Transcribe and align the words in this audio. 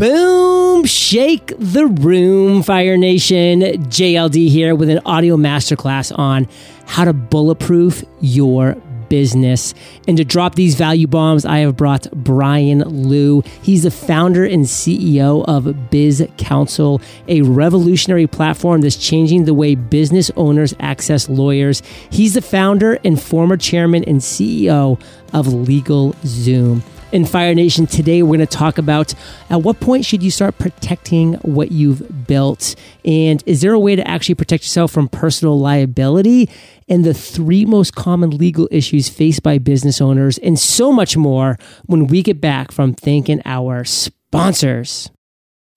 Boom! 0.00 0.86
Shake 0.86 1.52
the 1.58 1.84
room, 1.84 2.62
Fire 2.62 2.96
Nation. 2.96 3.60
JLD 3.60 4.48
here 4.48 4.74
with 4.74 4.88
an 4.88 5.00
audio 5.04 5.36
masterclass 5.36 6.10
on 6.18 6.48
how 6.86 7.04
to 7.04 7.12
bulletproof 7.12 8.02
your 8.22 8.76
business. 9.10 9.74
And 10.08 10.16
to 10.16 10.24
drop 10.24 10.54
these 10.54 10.74
value 10.74 11.06
bombs, 11.06 11.44
I 11.44 11.58
have 11.58 11.76
brought 11.76 12.10
Brian 12.12 12.78
Liu. 13.10 13.42
He's 13.60 13.82
the 13.82 13.90
founder 13.90 14.46
and 14.46 14.64
CEO 14.64 15.44
of 15.46 15.90
Biz 15.90 16.26
Counsel, 16.38 17.02
a 17.28 17.42
revolutionary 17.42 18.26
platform 18.26 18.80
that's 18.80 18.96
changing 18.96 19.44
the 19.44 19.52
way 19.52 19.74
business 19.74 20.30
owners 20.34 20.74
access 20.80 21.28
lawyers. 21.28 21.82
He's 22.08 22.32
the 22.32 22.40
founder 22.40 22.94
and 23.04 23.20
former 23.20 23.58
chairman 23.58 24.04
and 24.04 24.20
CEO 24.20 24.98
of 25.34 25.46
LegalZoom 25.46 26.82
in 27.12 27.24
Fire 27.24 27.54
Nation. 27.54 27.86
Today, 27.86 28.22
we're 28.22 28.36
going 28.36 28.40
to 28.40 28.46
talk 28.46 28.78
about 28.78 29.14
at 29.48 29.62
what 29.62 29.80
point 29.80 30.04
should 30.04 30.22
you 30.22 30.30
start 30.30 30.58
protecting 30.58 31.34
what 31.34 31.72
you've 31.72 32.26
built? 32.26 32.74
And 33.04 33.42
is 33.46 33.60
there 33.60 33.72
a 33.72 33.78
way 33.78 33.96
to 33.96 34.06
actually 34.08 34.34
protect 34.36 34.64
yourself 34.64 34.90
from 34.92 35.08
personal 35.08 35.58
liability? 35.58 36.48
And 36.88 37.04
the 37.04 37.14
three 37.14 37.64
most 37.64 37.94
common 37.94 38.30
legal 38.30 38.68
issues 38.70 39.08
faced 39.08 39.42
by 39.42 39.58
business 39.58 40.00
owners, 40.00 40.38
and 40.38 40.58
so 40.58 40.92
much 40.92 41.16
more 41.16 41.58
when 41.86 42.06
we 42.06 42.22
get 42.22 42.40
back 42.40 42.72
from 42.72 42.94
thanking 42.94 43.42
our 43.44 43.84
sponsors. 43.84 45.10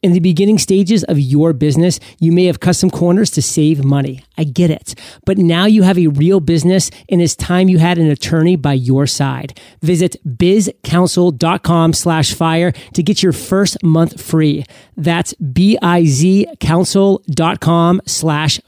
In 0.04 0.12
the 0.12 0.20
beginning 0.20 0.58
stages 0.58 1.06
of 1.06 1.18
your 1.18 1.54
business, 1.54 1.98
you 2.20 2.34
may 2.34 2.44
have 2.46 2.60
custom 2.60 2.90
corners 2.90 3.32
to 3.32 3.42
save 3.42 3.86
money. 3.86 4.22
I 4.38 4.44
get 4.44 4.70
it. 4.70 4.96
But 5.26 5.38
now 5.38 5.66
you 5.66 5.84
have 5.84 5.98
a 5.98 6.08
real 6.08 6.42
business 6.42 6.92
and 7.08 7.22
it's 7.22 7.38
time 7.38 7.70
you 7.70 7.78
had 7.78 7.98
an 7.98 8.12
attorney 8.12 8.58
by 8.58 8.74
your 8.74 9.08
side. 9.08 9.58
Visit 9.82 10.18
bizcounsel.com 10.28 11.94
slash 11.94 12.34
fire 12.34 12.74
to 12.94 13.02
get 13.02 13.24
your 13.24 13.32
first 13.32 13.82
month 13.82 14.22
free. 14.22 14.66
That's 14.98 15.34
B-I-Z 15.36 16.48
counsel.com 16.60 18.02
slash 18.06 18.60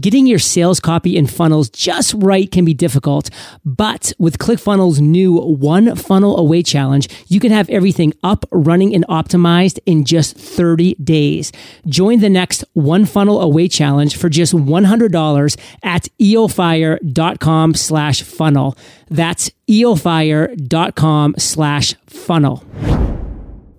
Getting 0.00 0.26
your 0.26 0.38
sales 0.38 0.80
copy 0.80 1.18
and 1.18 1.30
funnels 1.30 1.68
just 1.68 2.14
right 2.14 2.50
can 2.50 2.64
be 2.64 2.72
difficult, 2.72 3.28
but 3.62 4.14
with 4.18 4.38
ClickFunnels' 4.38 5.00
new 5.00 5.36
One 5.36 5.94
Funnel 5.96 6.38
Away 6.38 6.62
Challenge, 6.62 7.06
you 7.28 7.38
can 7.38 7.52
have 7.52 7.68
everything 7.68 8.14
up, 8.22 8.46
running, 8.50 8.94
and 8.94 9.06
optimized 9.08 9.80
in 9.84 10.06
just 10.06 10.34
30 10.34 10.94
days. 10.94 11.52
Join 11.84 12.20
the 12.20 12.30
next 12.30 12.64
One 12.72 13.04
Funnel 13.04 13.42
Away 13.42 13.68
Challenge 13.68 14.16
for 14.16 14.30
just 14.30 14.54
$100 14.54 15.60
at 15.82 16.08
eofire.com 16.18 17.74
slash 17.74 18.22
funnel. 18.22 18.78
That's 19.10 19.50
eofire.com 19.68 21.34
slash 21.36 21.94
funnel. 22.06 23.21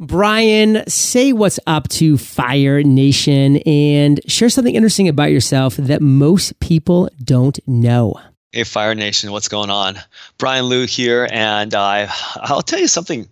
Brian, 0.04 0.84
say 0.86 1.32
what's 1.32 1.62
up 1.66 1.88
to 1.88 2.18
Fire 2.18 2.84
Nation 2.84 3.58
and 3.60 4.20
share 4.30 4.50
something 4.50 4.76
interesting 4.76 5.08
about 5.08 5.32
yourself 5.32 5.78
that 5.78 6.02
most 6.02 6.60
people 6.60 7.10
don't 7.24 7.58
know. 7.66 8.14
Hey, 8.52 8.66
Fire 8.66 8.96
Nation, 8.96 9.32
what's 9.32 9.48
going 9.48 9.70
on? 9.70 9.98
Brian 10.38 10.68
Liu 10.68 10.86
here, 10.86 11.30
and 11.32 11.74
I, 11.74 12.14
I'll 12.36 12.62
tell 12.62 12.80
you 12.80 12.90
something 12.90 13.30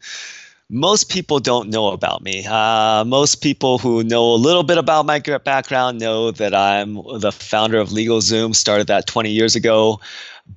most 0.69 1.09
people 1.09 1.41
don't 1.41 1.69
know 1.69 1.87
about 1.87 2.23
me. 2.23 2.45
Uh, 2.47 3.03
most 3.05 3.41
people 3.41 3.77
who 3.77 4.01
know 4.05 4.33
a 4.33 4.35
little 4.35 4.63
bit 4.63 4.77
about 4.77 5.05
my 5.05 5.19
background 5.19 5.99
know 5.99 6.31
that 6.31 6.55
I'm 6.55 6.93
the 7.19 7.33
founder 7.33 7.79
of 7.79 7.89
LegalZoom, 7.89 8.55
started 8.55 8.87
that 8.87 9.07
20 9.07 9.29
years 9.29 9.57
ago. 9.57 9.99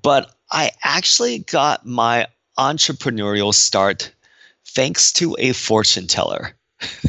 But 0.02 0.32
I 0.52 0.70
actually 0.84 1.40
got 1.40 1.84
my 1.84 2.28
entrepreneurial 2.56 3.52
start 3.52 4.12
thanks 4.68 5.12
to 5.14 5.36
a 5.38 5.52
fortune 5.52 6.06
teller. 6.06 6.54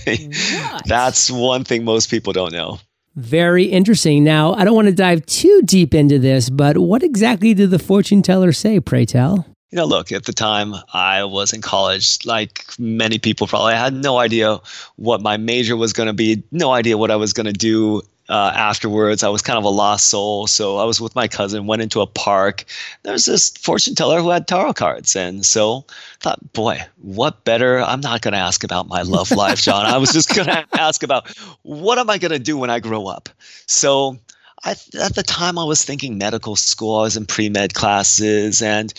That's 0.86 1.30
one 1.32 1.64
thing 1.64 1.84
most 1.84 2.10
people 2.10 2.34
don't 2.34 2.54
know. 2.54 2.80
Very 3.16 3.66
interesting. 3.66 4.24
Now, 4.24 4.54
I 4.54 4.66
don't 4.66 4.76
want 4.76 4.88
to 4.90 4.94
dive 4.94 5.26
too 5.26 5.62
deep 5.64 5.94
into 5.94 6.20
this, 6.20 6.50
but 6.50 6.78
what 6.78 7.02
exactly 7.02 7.54
did 7.54 7.70
the 7.70 7.80
fortune 7.80 8.22
teller 8.22 8.52
say, 8.52 8.80
pray 8.80 9.06
tell? 9.06 9.46
You 9.72 9.78
know, 9.78 9.86
look, 9.86 10.12
at 10.12 10.26
the 10.26 10.34
time 10.34 10.76
I 10.94 11.24
was 11.24 11.54
in 11.54 11.62
college, 11.62 12.26
like 12.26 12.66
many 12.78 13.18
people 13.18 13.48
probably, 13.48 13.74
I 13.74 13.84
had 13.84 13.94
no 13.94 14.20
idea 14.20 14.60
what 14.98 15.22
my 15.22 15.38
major 15.38 15.78
was 15.78 15.94
going 15.94 16.08
to 16.08 16.14
be, 16.14 16.44
no 16.52 16.72
idea 16.72 16.98
what 16.98 17.10
I 17.10 17.16
was 17.16 17.34
going 17.34 17.46
to 17.46 17.54
do 17.54 18.02
uh, 18.30 18.52
afterwards. 18.56 19.24
I 19.24 19.30
was 19.30 19.42
kind 19.42 19.58
of 19.58 19.64
a 19.64 19.70
lost 19.70 20.08
soul. 20.08 20.48
So 20.48 20.78
I 20.78 20.84
was 20.84 21.00
with 21.00 21.16
my 21.16 21.28
cousin, 21.28 21.68
went 21.68 21.82
into 21.82 22.02
a 22.02 22.08
park. 22.08 22.66
There 23.04 23.14
was 23.14 23.26
this 23.26 23.50
fortune 23.50 23.96
teller 23.96 24.22
who 24.22 24.30
had 24.30 24.48
tarot 24.48 24.74
cards. 24.74 25.16
And 25.16 25.46
so 25.46 25.86
I 25.90 25.94
thought, 26.22 26.54
boy, 26.54 26.82
what 27.02 27.44
better? 27.44 27.80
I'm 27.80 28.02
not 28.02 28.22
going 28.22 28.34
to 28.34 28.40
ask 28.40 28.64
about 28.64 28.88
my 28.88 29.04
love 29.04 29.32
life, 29.44 29.62
John. 29.62 29.86
I 29.86 29.98
was 29.98 30.12
just 30.12 30.34
going 30.34 30.48
to 30.48 30.66
ask 30.74 31.04
about 31.04 31.30
what 31.62 31.98
am 31.98 32.10
I 32.10 32.18
going 32.18 32.32
to 32.32 32.40
do 32.40 32.58
when 32.58 32.70
I 32.70 32.80
grow 32.80 33.08
up? 33.08 33.30
So 33.68 34.18
I, 34.64 34.72
at 35.00 35.16
the 35.16 35.24
time, 35.24 35.60
I 35.60 35.64
was 35.64 35.84
thinking 35.84 36.18
medical 36.18 36.56
school. 36.56 37.00
I 37.00 37.04
was 37.04 37.18
in 37.18 37.26
pre 37.26 37.50
med 37.50 37.74
classes. 37.74 38.62
And 38.62 38.94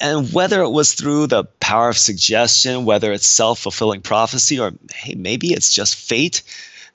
and 0.00 0.32
whether 0.32 0.60
it 0.62 0.70
was 0.70 0.94
through 0.94 1.28
the 1.28 1.44
power 1.60 1.88
of 1.88 1.96
suggestion, 1.96 2.84
whether 2.84 3.12
it's 3.12 3.26
self 3.26 3.60
fulfilling 3.60 4.00
prophecy, 4.00 4.58
or 4.58 4.72
hey, 4.92 5.14
maybe 5.14 5.52
it's 5.52 5.72
just 5.72 5.94
fate, 5.94 6.42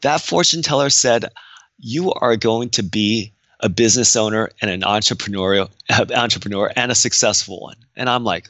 that 0.02 0.22
fortune 0.22 0.62
teller 0.62 0.90
said, 0.90 1.32
you 1.80 2.14
are 2.14 2.36
going 2.36 2.70
to 2.72 2.84
be 2.84 3.34
a 3.60 3.70
business 3.70 4.16
owner 4.16 4.50
and 4.62 4.70
an 4.72 4.82
entrepreneurial 4.82 5.70
entrepreneur 6.16 6.72
and 6.76 6.92
a 6.92 6.96
successful 6.96 7.62
one. 7.62 7.76
And 7.96 8.10
I'm 8.10 8.24
like, 8.24 8.50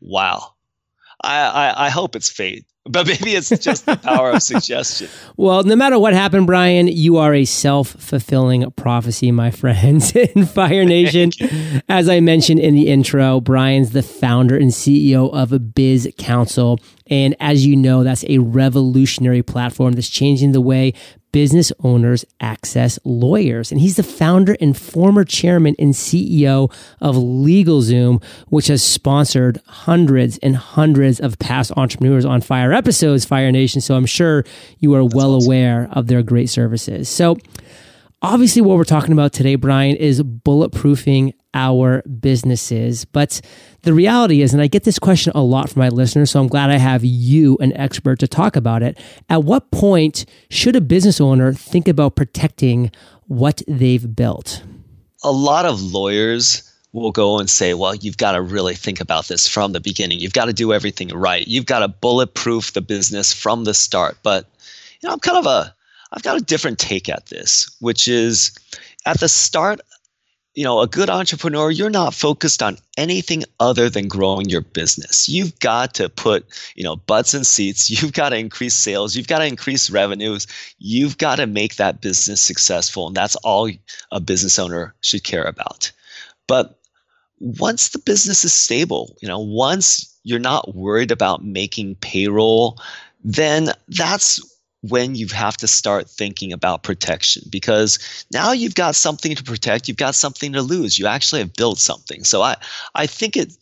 wow. 0.00 0.54
I, 1.22 1.40
I, 1.42 1.86
I 1.86 1.90
hope 1.90 2.16
it's 2.16 2.30
fate, 2.30 2.64
but 2.84 3.06
maybe 3.06 3.34
it's 3.34 3.50
just 3.50 3.86
the 3.86 3.96
power 3.96 4.30
of 4.30 4.42
suggestion. 4.42 5.08
Well, 5.36 5.62
no 5.62 5.74
matter 5.74 5.98
what 5.98 6.12
happened, 6.12 6.46
Brian, 6.46 6.86
you 6.86 7.16
are 7.16 7.32
a 7.32 7.46
self 7.46 7.88
fulfilling 7.88 8.70
prophecy, 8.72 9.32
my 9.32 9.50
friends 9.50 10.14
in 10.14 10.44
Fire 10.44 10.84
Nation. 10.84 11.30
As 11.88 12.10
I 12.10 12.20
mentioned 12.20 12.60
in 12.60 12.74
the 12.74 12.88
intro, 12.88 13.40
Brian's 13.40 13.92
the 13.92 14.02
founder 14.02 14.54
and 14.54 14.70
CEO 14.70 15.32
of 15.32 15.74
Biz 15.74 16.12
Counsel. 16.18 16.78
And 17.06 17.34
as 17.40 17.64
you 17.64 17.74
know, 17.74 18.04
that's 18.04 18.24
a 18.28 18.36
revolutionary 18.36 19.42
platform 19.42 19.94
that's 19.94 20.10
changing 20.10 20.52
the 20.52 20.60
way 20.60 20.92
business 21.32 21.72
owners 21.80 22.24
access 22.40 22.98
lawyers. 23.04 23.70
And 23.70 23.80
he's 23.80 23.96
the 23.96 24.02
founder 24.02 24.56
and 24.60 24.76
former 24.76 25.24
chairman 25.24 25.74
and 25.78 25.94
CEO 25.94 26.72
of 27.00 27.16
LegalZoom, 27.16 28.22
which 28.48 28.66
has 28.68 28.82
sponsored 28.82 29.60
hundreds 29.66 30.38
and 30.38 30.56
hundreds 30.56 31.20
of 31.20 31.38
past 31.38 31.72
entrepreneurs 31.76 32.24
on 32.24 32.40
Fire 32.40 32.72
episodes, 32.72 33.24
Fire 33.24 33.52
Nation. 33.52 33.80
So 33.80 33.94
I'm 33.94 34.06
sure 34.06 34.44
you 34.78 34.94
are 34.94 35.02
That's 35.02 35.14
well 35.14 35.34
awesome. 35.34 35.46
aware 35.46 35.88
of 35.92 36.06
their 36.06 36.22
great 36.22 36.50
services. 36.50 37.08
So 37.08 37.36
obviously 38.22 38.62
what 38.62 38.76
we're 38.76 38.84
talking 38.84 39.12
about 39.12 39.32
today, 39.32 39.54
Brian, 39.54 39.96
is 39.96 40.22
bulletproofing 40.22 41.34
our 41.54 42.02
businesses. 42.02 43.04
But 43.04 43.40
the 43.82 43.92
reality 43.92 44.42
is, 44.42 44.52
and 44.52 44.62
I 44.62 44.66
get 44.66 44.84
this 44.84 44.98
question 44.98 45.32
a 45.34 45.42
lot 45.42 45.70
from 45.70 45.80
my 45.80 45.88
listeners, 45.88 46.30
so 46.30 46.40
I'm 46.40 46.48
glad 46.48 46.70
I 46.70 46.78
have 46.78 47.04
you, 47.04 47.56
an 47.60 47.76
expert, 47.76 48.18
to 48.20 48.28
talk 48.28 48.56
about 48.56 48.82
it. 48.82 48.98
At 49.28 49.44
what 49.44 49.70
point 49.70 50.26
should 50.50 50.76
a 50.76 50.80
business 50.80 51.20
owner 51.20 51.52
think 51.52 51.88
about 51.88 52.16
protecting 52.16 52.90
what 53.26 53.62
they've 53.66 54.14
built? 54.14 54.62
A 55.22 55.32
lot 55.32 55.64
of 55.64 55.82
lawyers 55.82 56.62
will 56.92 57.12
go 57.12 57.38
and 57.38 57.48
say, 57.48 57.74
well, 57.74 57.94
you've 57.94 58.16
got 58.16 58.32
to 58.32 58.42
really 58.42 58.74
think 58.74 59.00
about 59.00 59.28
this 59.28 59.46
from 59.46 59.72
the 59.72 59.80
beginning. 59.80 60.18
You've 60.18 60.32
got 60.32 60.46
to 60.46 60.52
do 60.52 60.72
everything 60.72 61.08
right. 61.08 61.46
You've 61.46 61.66
got 61.66 61.80
to 61.80 61.88
bulletproof 61.88 62.72
the 62.72 62.80
business 62.80 63.32
from 63.32 63.64
the 63.64 63.74
start. 63.74 64.18
But 64.22 64.46
you 65.00 65.08
know, 65.08 65.12
I'm 65.12 65.20
kind 65.20 65.38
of 65.38 65.46
a 65.46 65.74
I've 66.12 66.22
got 66.22 66.36
a 66.36 66.44
different 66.44 66.78
take 66.78 67.08
at 67.08 67.26
this, 67.26 67.70
which 67.80 68.08
is 68.08 68.52
at 69.06 69.20
the 69.20 69.28
start 69.28 69.80
you 70.60 70.64
know, 70.64 70.82
a 70.82 70.86
good 70.86 71.08
entrepreneur, 71.08 71.70
you're 71.70 71.88
not 71.88 72.12
focused 72.12 72.62
on 72.62 72.76
anything 72.98 73.44
other 73.60 73.88
than 73.88 74.08
growing 74.08 74.50
your 74.50 74.60
business. 74.60 75.26
You've 75.26 75.58
got 75.58 75.94
to 75.94 76.10
put, 76.10 76.44
you 76.76 76.84
know, 76.84 76.96
butts 76.96 77.32
in 77.32 77.44
seats. 77.44 77.88
You've 77.88 78.12
got 78.12 78.28
to 78.28 78.36
increase 78.36 78.74
sales. 78.74 79.16
You've 79.16 79.26
got 79.26 79.38
to 79.38 79.46
increase 79.46 79.88
revenues. 79.88 80.46
You've 80.78 81.16
got 81.16 81.36
to 81.36 81.46
make 81.46 81.76
that 81.76 82.02
business 82.02 82.42
successful. 82.42 83.06
And 83.06 83.16
that's 83.16 83.36
all 83.36 83.70
a 84.12 84.20
business 84.20 84.58
owner 84.58 84.94
should 85.00 85.24
care 85.24 85.44
about. 85.44 85.92
But 86.46 86.78
once 87.38 87.88
the 87.88 87.98
business 87.98 88.44
is 88.44 88.52
stable, 88.52 89.16
you 89.22 89.28
know, 89.28 89.38
once 89.38 90.14
you're 90.24 90.38
not 90.38 90.74
worried 90.74 91.10
about 91.10 91.42
making 91.42 91.94
payroll, 92.02 92.78
then 93.24 93.70
that's 93.88 94.59
when 94.82 95.14
you 95.14 95.26
have 95.28 95.56
to 95.58 95.66
start 95.66 96.08
thinking 96.08 96.52
about 96.52 96.82
protection 96.82 97.42
because 97.50 97.98
now 98.32 98.52
you've 98.52 98.74
got 98.74 98.94
something 98.94 99.34
to 99.34 99.42
protect 99.42 99.88
you've 99.88 99.96
got 99.96 100.14
something 100.14 100.52
to 100.52 100.62
lose. 100.62 100.98
You 100.98 101.06
actually 101.06 101.40
have 101.40 101.52
built 101.54 101.78
something. 101.78 102.24
So 102.24 102.42
i 102.42 102.56
i 102.94 103.06
think 103.06 103.36
it 103.36 103.56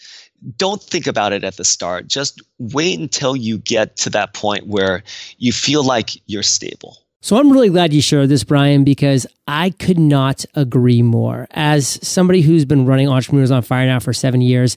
don't 0.56 0.82
think 0.82 1.06
about 1.06 1.32
it 1.32 1.44
at 1.44 1.56
the 1.56 1.64
start. 1.64 2.06
Just 2.06 2.40
wait 2.58 2.98
until 2.98 3.36
you 3.36 3.58
get 3.58 3.96
to 3.96 4.10
that 4.10 4.34
point 4.34 4.66
where 4.66 5.02
you 5.38 5.52
feel 5.52 5.84
like 5.84 6.10
you're 6.26 6.42
stable. 6.42 6.98
So 7.20 7.36
I'm 7.36 7.50
really 7.50 7.68
glad 7.68 7.92
you 7.92 8.00
shared 8.00 8.28
this, 8.28 8.44
Brian, 8.44 8.84
because 8.84 9.26
I 9.48 9.70
could 9.70 9.98
not 9.98 10.44
agree 10.54 11.02
more. 11.02 11.48
As 11.50 11.98
somebody 12.06 12.42
who's 12.42 12.64
been 12.64 12.86
running 12.86 13.08
Entrepreneurs 13.08 13.50
on 13.50 13.62
Fire 13.62 13.86
now 13.86 13.98
for 13.98 14.12
seven 14.12 14.40
years, 14.40 14.76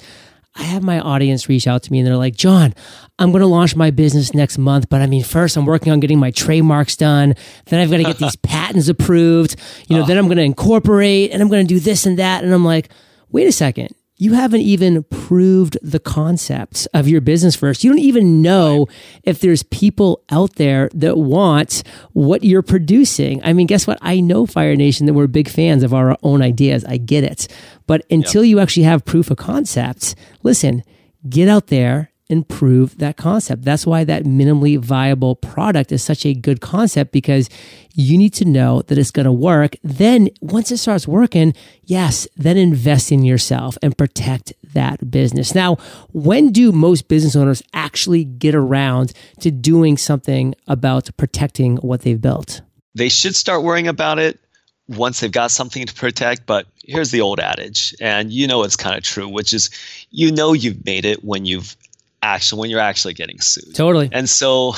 I 0.55 0.63
have 0.63 0.83
my 0.83 0.99
audience 0.99 1.47
reach 1.47 1.65
out 1.65 1.83
to 1.83 1.91
me 1.91 1.99
and 1.99 2.07
they're 2.07 2.17
like, 2.17 2.35
John, 2.35 2.73
I'm 3.17 3.31
going 3.31 3.41
to 3.41 3.47
launch 3.47 3.75
my 3.75 3.89
business 3.89 4.33
next 4.33 4.57
month, 4.57 4.89
but 4.89 5.01
I 5.01 5.07
mean, 5.07 5.23
first 5.23 5.55
I'm 5.55 5.65
working 5.65 5.93
on 5.93 6.01
getting 6.01 6.19
my 6.19 6.31
trademarks 6.31 6.97
done. 6.97 7.35
Then 7.67 7.79
I've 7.79 7.89
got 7.89 7.97
to 7.97 8.03
get 8.03 8.17
these 8.17 8.35
patents 8.43 8.89
approved. 8.89 9.55
You 9.87 9.97
know, 9.97 10.03
oh. 10.03 10.05
then 10.05 10.17
I'm 10.17 10.25
going 10.25 10.37
to 10.37 10.43
incorporate 10.43 11.31
and 11.31 11.41
I'm 11.41 11.47
going 11.47 11.65
to 11.65 11.73
do 11.73 11.79
this 11.79 12.05
and 12.05 12.19
that. 12.19 12.43
And 12.43 12.53
I'm 12.53 12.65
like, 12.65 12.89
wait 13.29 13.47
a 13.47 13.51
second 13.51 13.95
you 14.21 14.33
haven't 14.33 14.61
even 14.61 15.01
proved 15.05 15.79
the 15.81 15.99
concepts 15.99 16.85
of 16.93 17.07
your 17.07 17.21
business 17.21 17.55
first. 17.55 17.83
You 17.83 17.89
don't 17.89 17.97
even 17.97 18.43
know 18.43 18.85
if 19.23 19.39
there's 19.39 19.63
people 19.63 20.21
out 20.29 20.57
there 20.57 20.91
that 20.93 21.17
want 21.17 21.81
what 22.13 22.43
you're 22.43 22.61
producing. 22.61 23.43
I 23.43 23.53
mean, 23.53 23.65
guess 23.65 23.87
what? 23.87 23.97
I 23.99 24.19
know 24.19 24.45
Fire 24.45 24.75
Nation 24.75 25.07
that 25.07 25.13
we're 25.13 25.25
big 25.25 25.49
fans 25.49 25.81
of 25.81 25.91
our 25.91 26.15
own 26.21 26.43
ideas. 26.43 26.85
I 26.85 26.97
get 26.97 27.23
it. 27.23 27.47
But 27.87 28.05
until 28.11 28.43
yep. 28.43 28.49
you 28.51 28.59
actually 28.59 28.83
have 28.83 29.05
proof 29.05 29.31
of 29.31 29.37
concepts, 29.37 30.13
listen, 30.43 30.83
get 31.27 31.49
out 31.49 31.67
there 31.67 32.10
improve 32.31 32.97
that 32.97 33.17
concept. 33.17 33.63
That's 33.63 33.85
why 33.85 34.03
that 34.03 34.23
minimally 34.23 34.77
viable 34.77 35.35
product 35.35 35.91
is 35.91 36.03
such 36.03 36.25
a 36.25 36.33
good 36.33 36.61
concept 36.61 37.11
because 37.11 37.49
you 37.93 38.17
need 38.17 38.33
to 38.35 38.45
know 38.45 38.81
that 38.83 38.97
it's 38.97 39.11
going 39.11 39.25
to 39.25 39.31
work. 39.31 39.75
Then 39.83 40.29
once 40.39 40.71
it 40.71 40.77
starts 40.77 41.07
working, 41.07 41.53
yes, 41.83 42.27
then 42.35 42.57
invest 42.57 43.11
in 43.11 43.23
yourself 43.23 43.77
and 43.81 43.97
protect 43.97 44.53
that 44.73 45.11
business. 45.11 45.53
Now, 45.53 45.75
when 46.13 46.51
do 46.51 46.71
most 46.71 47.07
business 47.07 47.35
owners 47.35 47.61
actually 47.73 48.23
get 48.23 48.55
around 48.55 49.13
to 49.41 49.51
doing 49.51 49.97
something 49.97 50.55
about 50.67 51.09
protecting 51.17 51.77
what 51.77 52.01
they've 52.01 52.21
built? 52.21 52.61
They 52.95 53.09
should 53.09 53.35
start 53.35 53.63
worrying 53.63 53.87
about 53.87 54.19
it 54.19 54.39
once 54.87 55.19
they've 55.19 55.31
got 55.31 55.51
something 55.51 55.85
to 55.85 55.93
protect. 55.93 56.45
But 56.45 56.67
here's 56.83 57.11
the 57.11 57.21
old 57.21 57.39
adage, 57.39 57.95
and 57.99 58.31
you 58.31 58.47
know 58.47 58.63
it's 58.63 58.75
kind 58.75 58.97
of 58.97 59.03
true, 59.03 59.27
which 59.27 59.53
is 59.53 59.69
you 60.11 60.31
know 60.31 60.53
you've 60.53 60.83
made 60.85 61.05
it 61.05 61.23
when 61.23 61.45
you've 61.45 61.75
actually 62.21 62.59
when 62.59 62.69
you're 62.69 62.79
actually 62.79 63.13
getting 63.13 63.39
sued. 63.39 63.75
Totally. 63.75 64.09
And 64.11 64.29
so 64.29 64.73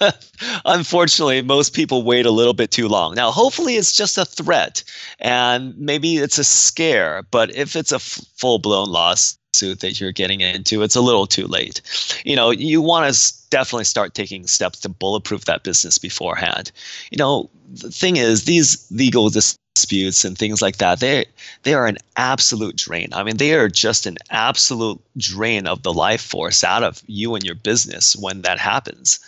unfortunately, 0.64 1.42
most 1.42 1.74
people 1.74 2.02
wait 2.02 2.26
a 2.26 2.30
little 2.30 2.54
bit 2.54 2.70
too 2.70 2.88
long. 2.88 3.14
Now, 3.14 3.30
hopefully, 3.30 3.76
it's 3.76 3.96
just 3.96 4.18
a 4.18 4.24
threat 4.24 4.82
and 5.18 5.76
maybe 5.78 6.16
it's 6.16 6.38
a 6.38 6.44
scare, 6.44 7.22
but 7.30 7.54
if 7.54 7.76
it's 7.76 7.92
a 7.92 7.96
f- 7.96 8.20
full 8.36 8.58
blown 8.58 8.90
lawsuit 8.90 9.80
that 9.80 10.00
you're 10.00 10.12
getting 10.12 10.40
into, 10.40 10.82
it's 10.82 10.96
a 10.96 11.00
little 11.00 11.26
too 11.26 11.46
late. 11.46 11.80
You 12.24 12.36
know, 12.36 12.50
you 12.50 12.80
want 12.80 13.12
to 13.12 13.34
definitely 13.50 13.84
start 13.84 14.14
taking 14.14 14.46
steps 14.46 14.80
to 14.80 14.88
bulletproof 14.88 15.44
that 15.44 15.62
business 15.62 15.98
beforehand. 15.98 16.72
You 17.10 17.18
know, 17.18 17.50
the 17.72 17.90
thing 17.90 18.16
is, 18.16 18.44
these 18.44 18.86
legal 18.90 19.30
dis- 19.30 19.56
disputes 19.74 20.24
and 20.24 20.38
things 20.38 20.62
like 20.62 20.76
that 20.76 21.00
they 21.00 21.24
they 21.64 21.74
are 21.74 21.86
an 21.86 21.98
absolute 22.16 22.76
drain. 22.76 23.08
I 23.12 23.24
mean 23.24 23.36
they 23.38 23.54
are 23.54 23.68
just 23.68 24.06
an 24.06 24.16
absolute 24.30 25.00
drain 25.16 25.66
of 25.66 25.82
the 25.82 25.92
life 25.92 26.22
force 26.22 26.62
out 26.62 26.84
of 26.84 27.02
you 27.06 27.34
and 27.34 27.44
your 27.44 27.56
business 27.56 28.14
when 28.14 28.42
that 28.42 28.58
happens. 28.58 29.18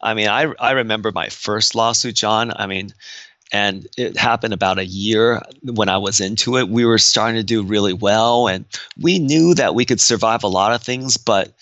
I 0.00 0.14
mean 0.14 0.28
i 0.28 0.52
i 0.58 0.72
remember 0.72 1.12
my 1.12 1.28
first 1.28 1.74
lawsuit 1.76 2.16
john. 2.16 2.52
I 2.56 2.66
mean 2.66 2.92
and 3.52 3.86
it 3.96 4.16
happened 4.16 4.54
about 4.54 4.78
a 4.80 4.84
year 4.84 5.40
when 5.62 5.88
i 5.88 5.98
was 5.98 6.20
into 6.20 6.56
it. 6.58 6.68
We 6.68 6.84
were 6.84 6.98
starting 6.98 7.36
to 7.36 7.44
do 7.44 7.62
really 7.62 7.92
well 7.92 8.48
and 8.48 8.64
we 9.00 9.20
knew 9.20 9.54
that 9.54 9.76
we 9.76 9.84
could 9.84 10.00
survive 10.00 10.42
a 10.42 10.48
lot 10.48 10.72
of 10.72 10.82
things 10.82 11.16
but 11.16 11.52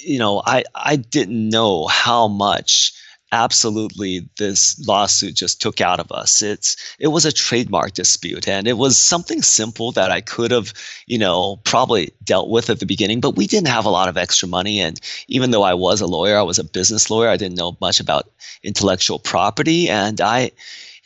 you 0.00 0.18
know 0.18 0.42
i 0.44 0.64
i 0.74 0.96
didn't 0.96 1.48
know 1.48 1.86
how 1.86 2.28
much 2.28 2.92
absolutely 3.32 4.28
this 4.38 4.78
lawsuit 4.86 5.34
just 5.34 5.60
took 5.60 5.80
out 5.80 6.00
of 6.00 6.10
us. 6.10 6.42
It's 6.42 6.76
it 6.98 7.08
was 7.08 7.24
a 7.24 7.32
trademark 7.32 7.92
dispute 7.92 8.48
and 8.48 8.66
it 8.66 8.78
was 8.78 8.96
something 8.96 9.42
simple 9.42 9.92
that 9.92 10.10
i 10.10 10.20
could 10.20 10.50
have 10.50 10.72
you 11.06 11.18
know 11.18 11.56
probably 11.64 12.12
dealt 12.24 12.48
with 12.48 12.70
at 12.70 12.80
the 12.80 12.86
beginning 12.86 13.20
but 13.20 13.36
we 13.36 13.46
didn't 13.46 13.68
have 13.68 13.84
a 13.84 13.90
lot 13.90 14.08
of 14.08 14.16
extra 14.16 14.48
money 14.48 14.80
and 14.80 15.00
even 15.28 15.50
though 15.50 15.62
i 15.62 15.74
was 15.74 16.00
a 16.00 16.06
lawyer 16.06 16.38
i 16.38 16.42
was 16.42 16.58
a 16.58 16.64
business 16.64 17.10
lawyer 17.10 17.28
i 17.28 17.36
didn't 17.36 17.56
know 17.56 17.76
much 17.80 18.00
about 18.00 18.30
intellectual 18.62 19.18
property 19.18 19.88
and 19.88 20.20
i 20.20 20.42
you 20.42 20.50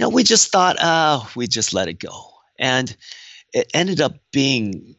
know 0.01 0.09
we 0.09 0.23
just 0.23 0.51
thought 0.53 0.77
uh 0.81 1.21
we 1.37 1.47
just 1.47 1.75
let 1.75 1.89
it 1.89 1.99
go. 1.99 2.29
And 2.59 2.95
it 3.53 3.71
ended 3.75 4.01
up 4.01 4.17
being 4.33 4.97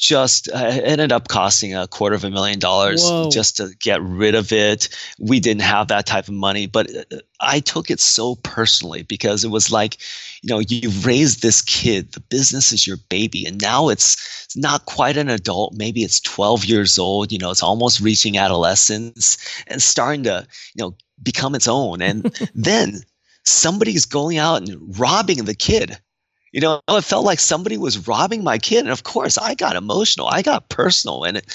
just 0.00 0.48
uh, 0.48 0.56
ended 0.56 1.12
up 1.12 1.28
costing 1.28 1.74
a 1.74 1.86
quarter 1.86 2.16
of 2.16 2.24
a 2.24 2.30
million 2.30 2.58
dollars 2.58 3.02
Whoa. 3.02 3.28
just 3.30 3.58
to 3.58 3.68
get 3.80 4.02
rid 4.02 4.34
of 4.34 4.50
it. 4.50 4.88
We 5.18 5.40
didn't 5.40 5.60
have 5.60 5.88
that 5.88 6.06
type 6.06 6.26
of 6.26 6.34
money, 6.34 6.66
but 6.66 6.90
uh, 6.96 7.18
I 7.40 7.60
took 7.60 7.90
it 7.90 8.00
so 8.00 8.36
personally 8.36 9.02
because 9.02 9.44
it 9.44 9.50
was 9.50 9.70
like, 9.70 9.98
you 10.42 10.48
know, 10.48 10.60
you've 10.60 11.04
raised 11.04 11.42
this 11.42 11.60
kid, 11.60 12.12
the 12.12 12.20
business 12.20 12.72
is 12.72 12.86
your 12.86 12.96
baby, 13.10 13.44
and 13.44 13.60
now 13.60 13.90
it's, 13.90 14.14
it's 14.46 14.56
not 14.56 14.86
quite 14.86 15.18
an 15.18 15.28
adult. 15.28 15.74
Maybe 15.74 16.02
it's 16.02 16.18
12 16.20 16.64
years 16.64 16.98
old, 16.98 17.30
you 17.30 17.38
know, 17.38 17.50
it's 17.50 17.62
almost 17.62 18.00
reaching 18.00 18.38
adolescence 18.38 19.36
and 19.66 19.82
starting 19.82 20.22
to, 20.24 20.46
you 20.74 20.82
know, 20.82 20.96
become 21.22 21.54
its 21.54 21.68
own. 21.68 22.00
And 22.00 22.22
then 22.54 23.00
somebody's 23.44 24.06
going 24.06 24.38
out 24.38 24.66
and 24.66 24.98
robbing 24.98 25.44
the 25.44 25.54
kid 25.54 25.98
you 26.52 26.60
know, 26.60 26.80
it 26.88 27.04
felt 27.04 27.24
like 27.24 27.40
somebody 27.40 27.78
was 27.78 28.08
robbing 28.08 28.42
my 28.42 28.58
kid. 28.58 28.80
And 28.80 28.90
of 28.90 29.04
course, 29.04 29.38
I 29.38 29.54
got 29.54 29.76
emotional. 29.76 30.26
I 30.26 30.42
got 30.42 30.68
personal. 30.68 31.24
And 31.24 31.36
it, 31.36 31.46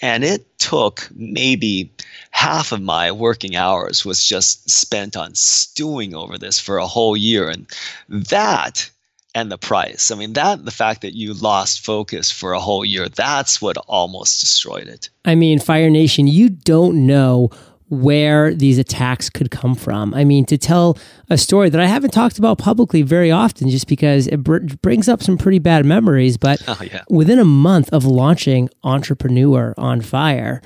and 0.00 0.24
it 0.24 0.58
took 0.58 1.08
maybe 1.14 1.92
half 2.30 2.72
of 2.72 2.80
my 2.80 3.12
working 3.12 3.56
hours 3.56 4.04
was 4.04 4.24
just 4.24 4.68
spent 4.70 5.16
on 5.16 5.34
stewing 5.34 6.14
over 6.14 6.38
this 6.38 6.58
for 6.58 6.78
a 6.78 6.86
whole 6.86 7.16
year. 7.16 7.48
And 7.48 7.66
that 8.08 8.90
and 9.34 9.52
the 9.52 9.58
price. 9.58 10.10
I 10.10 10.14
mean, 10.14 10.32
that 10.32 10.64
the 10.64 10.70
fact 10.70 11.02
that 11.02 11.14
you 11.14 11.34
lost 11.34 11.84
focus 11.84 12.30
for 12.30 12.54
a 12.54 12.58
whole 12.58 12.86
year, 12.86 13.06
that's 13.06 13.60
what 13.60 13.76
almost 13.86 14.40
destroyed 14.40 14.88
it. 14.88 15.10
I 15.26 15.34
mean, 15.34 15.58
Fire 15.58 15.90
Nation, 15.90 16.26
you 16.26 16.48
don't 16.48 17.06
know 17.06 17.50
where 17.88 18.52
these 18.52 18.78
attacks 18.78 19.30
could 19.30 19.50
come 19.50 19.74
from. 19.74 20.12
I 20.12 20.24
mean, 20.24 20.44
to 20.46 20.58
tell 20.58 20.98
a 21.30 21.38
story 21.38 21.68
that 21.70 21.80
I 21.80 21.86
haven't 21.86 22.10
talked 22.10 22.38
about 22.38 22.58
publicly 22.58 23.02
very 23.02 23.30
often 23.30 23.70
just 23.70 23.86
because 23.86 24.26
it 24.26 24.38
br- 24.38 24.58
brings 24.82 25.08
up 25.08 25.22
some 25.22 25.38
pretty 25.38 25.60
bad 25.60 25.86
memories. 25.86 26.36
But 26.36 26.62
oh, 26.68 26.78
yeah. 26.82 27.04
within 27.08 27.38
a 27.38 27.44
month 27.44 27.92
of 27.92 28.04
launching 28.04 28.68
Entrepreneur 28.82 29.72
on 29.78 30.00
Fire, 30.00 30.60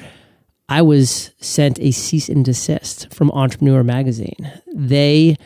I 0.69 0.83
was 0.83 1.33
sent 1.41 1.79
a 1.81 1.91
cease 1.91 2.29
and 2.29 2.45
desist 2.45 3.13
from 3.13 3.31
Entrepreneur 3.33 3.83
Magazine. 3.83 4.51
They 4.73 5.37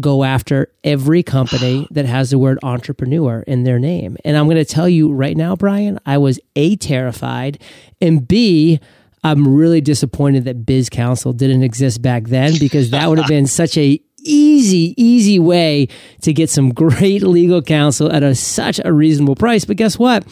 go 0.00 0.24
after 0.24 0.72
every 0.84 1.22
company 1.22 1.86
that 1.90 2.06
has 2.06 2.30
the 2.30 2.38
word 2.38 2.58
entrepreneur 2.62 3.40
in 3.40 3.64
their 3.64 3.78
name. 3.78 4.16
And 4.24 4.36
I'm 4.36 4.46
going 4.46 4.56
to 4.56 4.64
tell 4.64 4.88
you 4.88 5.12
right 5.12 5.36
now, 5.36 5.56
Brian, 5.56 5.98
I 6.06 6.18
was 6.18 6.40
A, 6.56 6.76
terrified, 6.76 7.60
and 8.00 8.26
B, 8.26 8.80
I'm 9.24 9.54
really 9.54 9.80
disappointed 9.80 10.44
that 10.44 10.64
Biz 10.64 10.88
Counsel 10.90 11.32
didn't 11.32 11.62
exist 11.62 12.02
back 12.02 12.24
then 12.24 12.54
because 12.58 12.90
that 12.90 13.08
would 13.08 13.18
have 13.18 13.28
been 13.28 13.46
such 13.48 13.76
a 13.76 14.00
easy, 14.24 14.94
easy 14.96 15.38
way 15.38 15.88
to 16.22 16.32
get 16.32 16.50
some 16.50 16.70
great 16.72 17.22
legal 17.22 17.62
counsel 17.62 18.10
at 18.12 18.22
a, 18.22 18.34
such 18.34 18.80
a 18.84 18.92
reasonable 18.92 19.36
price. 19.36 19.64
But 19.64 19.76
guess 19.76 19.98
what? 19.98 20.26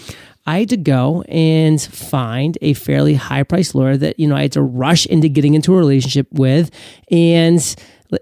I 0.46 0.60
had 0.60 0.68
to 0.68 0.76
go 0.76 1.22
and 1.22 1.80
find 1.82 2.56
a 2.62 2.74
fairly 2.74 3.14
high 3.14 3.42
priced 3.42 3.74
lawyer 3.74 3.96
that, 3.96 4.20
you 4.20 4.28
know, 4.28 4.36
I 4.36 4.42
had 4.42 4.52
to 4.52 4.62
rush 4.62 5.06
into 5.06 5.28
getting 5.28 5.54
into 5.54 5.74
a 5.74 5.76
relationship 5.76 6.28
with. 6.30 6.70
And 7.10 7.60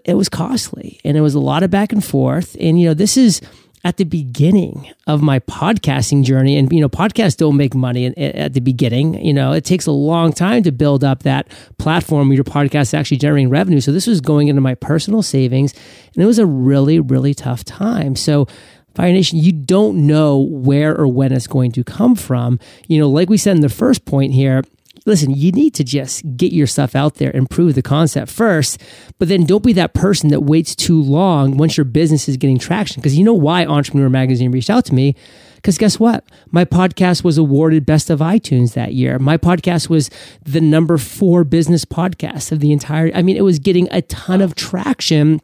it 0.04 0.14
was 0.14 0.30
costly 0.30 1.00
and 1.04 1.18
it 1.18 1.21
was 1.21 1.35
a 1.35 1.40
lot 1.40 1.62
of 1.62 1.71
back 1.71 1.92
and 1.92 2.02
forth. 2.02 2.56
And, 2.59 2.80
you 2.80 2.87
know, 2.88 2.94
this 2.94 3.18
is 3.18 3.42
at 3.85 3.99
the 3.99 4.05
beginning 4.05 4.91
of 5.07 5.23
my 5.23 5.38
podcasting 5.41 6.25
journey. 6.25 6.57
And 6.57 6.73
you 6.73 6.81
know 6.81 6.88
podcasts 6.88 7.37
don't 7.37 7.57
make 7.57 7.75
money 7.75 8.07
at 8.17 8.55
the 8.55 8.61
beginning. 8.61 9.25
You 9.25 9.35
know 9.35 9.53
it 9.53 9.64
takes 9.64 9.87
a 9.87 9.93
long 9.93 10.33
time 10.33 10.62
to 10.64 10.73
build 10.73 11.05
up 11.05 11.23
that 11.23 11.49
platform 11.79 12.29
where 12.29 12.35
your 12.35 12.45
podcast 12.45 12.83
is 12.83 12.95
actually 12.95 13.19
generating 13.19 13.50
revenue. 13.50 13.81
So 13.81 13.93
this 13.93 14.07
was 14.07 14.21
going 14.21 14.49
into 14.49 14.61
my 14.61 14.75
personal 14.75 15.23
savings 15.23 15.75
and 16.14 16.23
it 16.23 16.26
was 16.26 16.38
a 16.38 16.47
really 16.47 16.99
really 16.99 17.35
tough 17.35 17.64
time. 17.64 18.17
So 18.17 18.49
Fire 18.95 19.12
Nation, 19.12 19.38
you 19.38 19.53
don't 19.53 20.07
know 20.07 20.38
where 20.38 20.97
or 20.97 21.09
when 21.09 21.33
it's 21.33 21.49
going 21.49 21.73
to 21.73 21.83
come 21.83 22.14
from. 22.14 22.61
You 22.87 22.99
know, 23.00 23.11
like 23.11 23.29
we 23.29 23.37
said 23.37 23.57
in 23.57 23.61
the 23.61 23.69
first 23.69 24.05
point 24.05 24.33
here, 24.33 24.62
listen, 25.06 25.30
you 25.30 25.52
need 25.52 25.75
to 25.75 25.84
just 25.84 26.23
get 26.37 26.52
your 26.52 26.66
stuff 26.66 26.94
out 26.94 27.16
there 27.16 27.30
and 27.34 27.49
prove 27.49 27.75
the 27.75 27.82
concept 27.82 28.30
first, 28.30 28.80
but 29.18 29.28
then 29.28 29.44
don't 29.44 29.64
be 29.64 29.73
that 29.75 29.94
person 29.94 30.30
that 30.30 30.40
waits 30.40 30.75
too 30.75 31.00
long 31.00 31.56
once 31.56 31.76
your 31.76 31.84
business 31.84 32.28
is 32.28 32.37
getting 32.37 32.58
traction. 32.58 33.00
Because 33.00 33.16
you 33.16 33.25
know 33.25 33.34
why 33.34 33.64
Entrepreneur 33.66 34.08
Magazine 34.08 34.50
reached 34.50 34.70
out 34.70 34.84
to 34.87 34.94
me? 34.94 35.14
Because 35.56 35.78
guess 35.78 35.99
what? 35.99 36.25
My 36.50 36.64
podcast 36.64 37.25
was 37.25 37.38
awarded 37.38 37.87
Best 37.87 38.11
of 38.11 38.20
iTunes 38.20 38.75
that 38.75 38.92
year. 38.92 39.18
My 39.18 39.37
podcast 39.37 39.88
was 39.88 40.11
the 40.42 40.61
number 40.61 40.99
four 40.99 41.44
business 41.44 41.84
podcast 41.84 42.52
of 42.52 42.61
the 42.61 42.73
entire. 42.73 43.11
I 43.14 43.23
mean, 43.23 43.37
it 43.37 43.44
was 43.44 43.58
getting 43.58 43.88
a 43.90 44.02
ton 44.02 44.40
of 44.40 44.54
traction. 44.54 45.40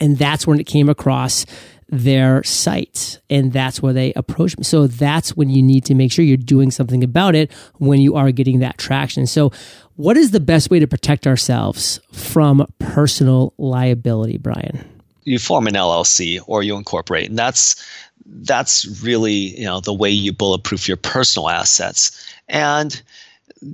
And 0.00 0.16
that's 0.18 0.46
when 0.46 0.58
it 0.58 0.66
came 0.66 0.88
across 0.88 1.46
their 1.90 2.42
site 2.44 3.20
and 3.28 3.52
that's 3.52 3.82
where 3.82 3.92
they 3.92 4.12
approach 4.14 4.56
me. 4.56 4.64
So 4.64 4.86
that's 4.86 5.36
when 5.36 5.50
you 5.50 5.62
need 5.62 5.84
to 5.86 5.94
make 5.94 6.12
sure 6.12 6.24
you're 6.24 6.36
doing 6.36 6.70
something 6.70 7.02
about 7.02 7.34
it 7.34 7.50
when 7.78 8.00
you 8.00 8.14
are 8.14 8.30
getting 8.30 8.60
that 8.60 8.78
traction. 8.78 9.26
So 9.26 9.50
what 9.96 10.16
is 10.16 10.30
the 10.30 10.40
best 10.40 10.70
way 10.70 10.78
to 10.78 10.86
protect 10.86 11.26
ourselves 11.26 12.00
from 12.12 12.66
personal 12.78 13.54
liability, 13.58 14.38
Brian? 14.38 14.88
You 15.24 15.38
form 15.38 15.66
an 15.66 15.74
LLC 15.74 16.40
or 16.46 16.62
you 16.62 16.76
incorporate 16.76 17.28
and 17.28 17.38
that's 17.38 17.84
that's 18.26 19.02
really, 19.02 19.58
you 19.58 19.64
know, 19.64 19.80
the 19.80 19.92
way 19.92 20.10
you 20.10 20.32
bulletproof 20.32 20.86
your 20.86 20.96
personal 20.96 21.48
assets. 21.48 22.32
And 22.48 23.02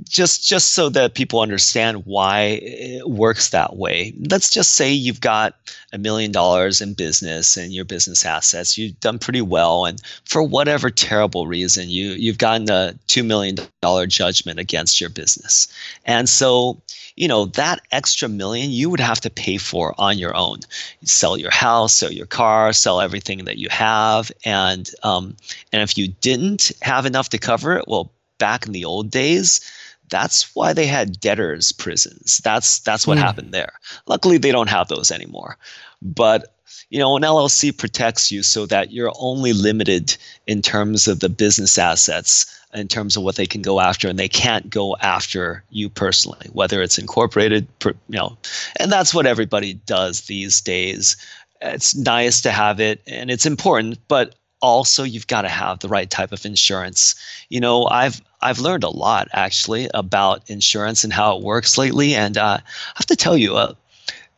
just 0.08 0.46
just 0.46 0.72
so 0.72 0.88
that 0.88 1.14
people 1.14 1.40
understand 1.40 2.04
why 2.06 2.60
it 2.62 3.08
works 3.08 3.50
that 3.50 3.76
way. 3.76 4.12
Let's 4.30 4.50
just 4.50 4.72
say 4.72 4.92
you've 4.92 5.20
got 5.20 5.54
a 5.92 5.98
million 5.98 6.32
dollars 6.32 6.80
in 6.80 6.94
business 6.94 7.56
and 7.56 7.72
your 7.72 7.84
business 7.84 8.24
assets 8.24 8.76
you've 8.76 8.98
done 8.98 9.18
pretty 9.18 9.40
well 9.40 9.86
and 9.86 10.02
for 10.24 10.42
whatever 10.42 10.90
terrible 10.90 11.46
reason 11.46 11.88
you 11.88 12.10
you've 12.12 12.38
gotten 12.38 12.68
a 12.68 12.94
2 13.06 13.22
million 13.22 13.56
dollar 13.80 14.06
judgment 14.06 14.58
against 14.58 15.00
your 15.00 15.10
business. 15.10 15.68
And 16.04 16.28
so 16.28 16.80
you 17.14 17.28
know 17.28 17.46
that 17.46 17.80
extra 17.92 18.28
million 18.28 18.70
you 18.72 18.90
would 18.90 19.00
have 19.00 19.20
to 19.20 19.30
pay 19.30 19.56
for 19.56 19.94
on 19.98 20.18
your 20.18 20.34
own. 20.36 20.58
You 21.00 21.06
sell 21.06 21.36
your 21.36 21.52
house 21.52 21.94
sell 21.94 22.10
your 22.10 22.26
car 22.26 22.72
sell 22.72 23.00
everything 23.00 23.44
that 23.44 23.58
you 23.58 23.68
have 23.70 24.32
and 24.44 24.90
um, 25.04 25.36
and 25.72 25.80
if 25.80 25.96
you 25.96 26.08
didn't 26.08 26.72
have 26.82 27.06
enough 27.06 27.28
to 27.28 27.38
cover 27.38 27.76
it 27.76 27.84
well 27.86 28.10
back 28.38 28.66
in 28.66 28.72
the 28.72 28.84
old 28.84 29.10
days, 29.10 29.60
that's 30.08 30.54
why 30.54 30.72
they 30.72 30.86
had 30.86 31.20
debtors 31.20 31.72
prisons. 31.72 32.38
That's 32.38 32.80
that's 32.80 33.06
what 33.06 33.18
mm. 33.18 33.22
happened 33.22 33.52
there. 33.52 33.72
Luckily, 34.06 34.38
they 34.38 34.52
don't 34.52 34.70
have 34.70 34.88
those 34.88 35.10
anymore. 35.10 35.58
But 36.02 36.52
you 36.90 36.98
know, 36.98 37.16
an 37.16 37.22
LLC 37.22 37.76
protects 37.76 38.30
you 38.30 38.42
so 38.42 38.66
that 38.66 38.92
you're 38.92 39.12
only 39.18 39.52
limited 39.52 40.16
in 40.46 40.62
terms 40.62 41.08
of 41.08 41.20
the 41.20 41.28
business 41.28 41.78
assets, 41.78 42.46
in 42.74 42.88
terms 42.88 43.16
of 43.16 43.22
what 43.22 43.36
they 43.36 43.46
can 43.46 43.62
go 43.62 43.80
after, 43.80 44.08
and 44.08 44.18
they 44.18 44.28
can't 44.28 44.70
go 44.70 44.96
after 45.00 45.64
you 45.70 45.88
personally, 45.88 46.48
whether 46.52 46.82
it's 46.82 46.98
incorporated, 46.98 47.66
you 47.84 47.94
know, 48.08 48.36
and 48.76 48.92
that's 48.92 49.14
what 49.14 49.26
everybody 49.26 49.74
does 49.74 50.22
these 50.22 50.60
days. 50.60 51.16
It's 51.60 51.96
nice 51.96 52.42
to 52.42 52.50
have 52.50 52.80
it, 52.80 53.00
and 53.06 53.30
it's 53.30 53.46
important, 53.46 53.98
but 54.08 54.34
also 54.60 55.02
you've 55.02 55.26
got 55.26 55.42
to 55.42 55.48
have 55.48 55.80
the 55.80 55.88
right 55.88 56.08
type 56.10 56.32
of 56.32 56.44
insurance. 56.44 57.14
You 57.48 57.60
know, 57.60 57.86
I've 57.86 58.22
I've 58.40 58.58
learned 58.58 58.84
a 58.84 58.90
lot 58.90 59.28
actually 59.32 59.88
about 59.94 60.48
insurance 60.48 61.04
and 61.04 61.12
how 61.12 61.36
it 61.36 61.42
works 61.42 61.78
lately, 61.78 62.14
and 62.14 62.36
uh, 62.36 62.58
I 62.60 62.92
have 62.96 63.06
to 63.06 63.16
tell 63.16 63.36
you, 63.36 63.56
uh, 63.56 63.74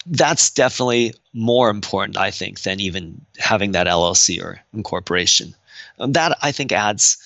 that's 0.06 0.50
definitely 0.50 1.14
more 1.34 1.70
important, 1.70 2.16
I 2.16 2.30
think, 2.30 2.62
than 2.62 2.80
even 2.80 3.20
having 3.38 3.72
that 3.72 3.86
LLC 3.86 4.42
or 4.42 4.60
incorporation. 4.72 5.54
Um, 5.98 6.12
that 6.12 6.36
I 6.42 6.52
think 6.52 6.72
adds 6.72 7.18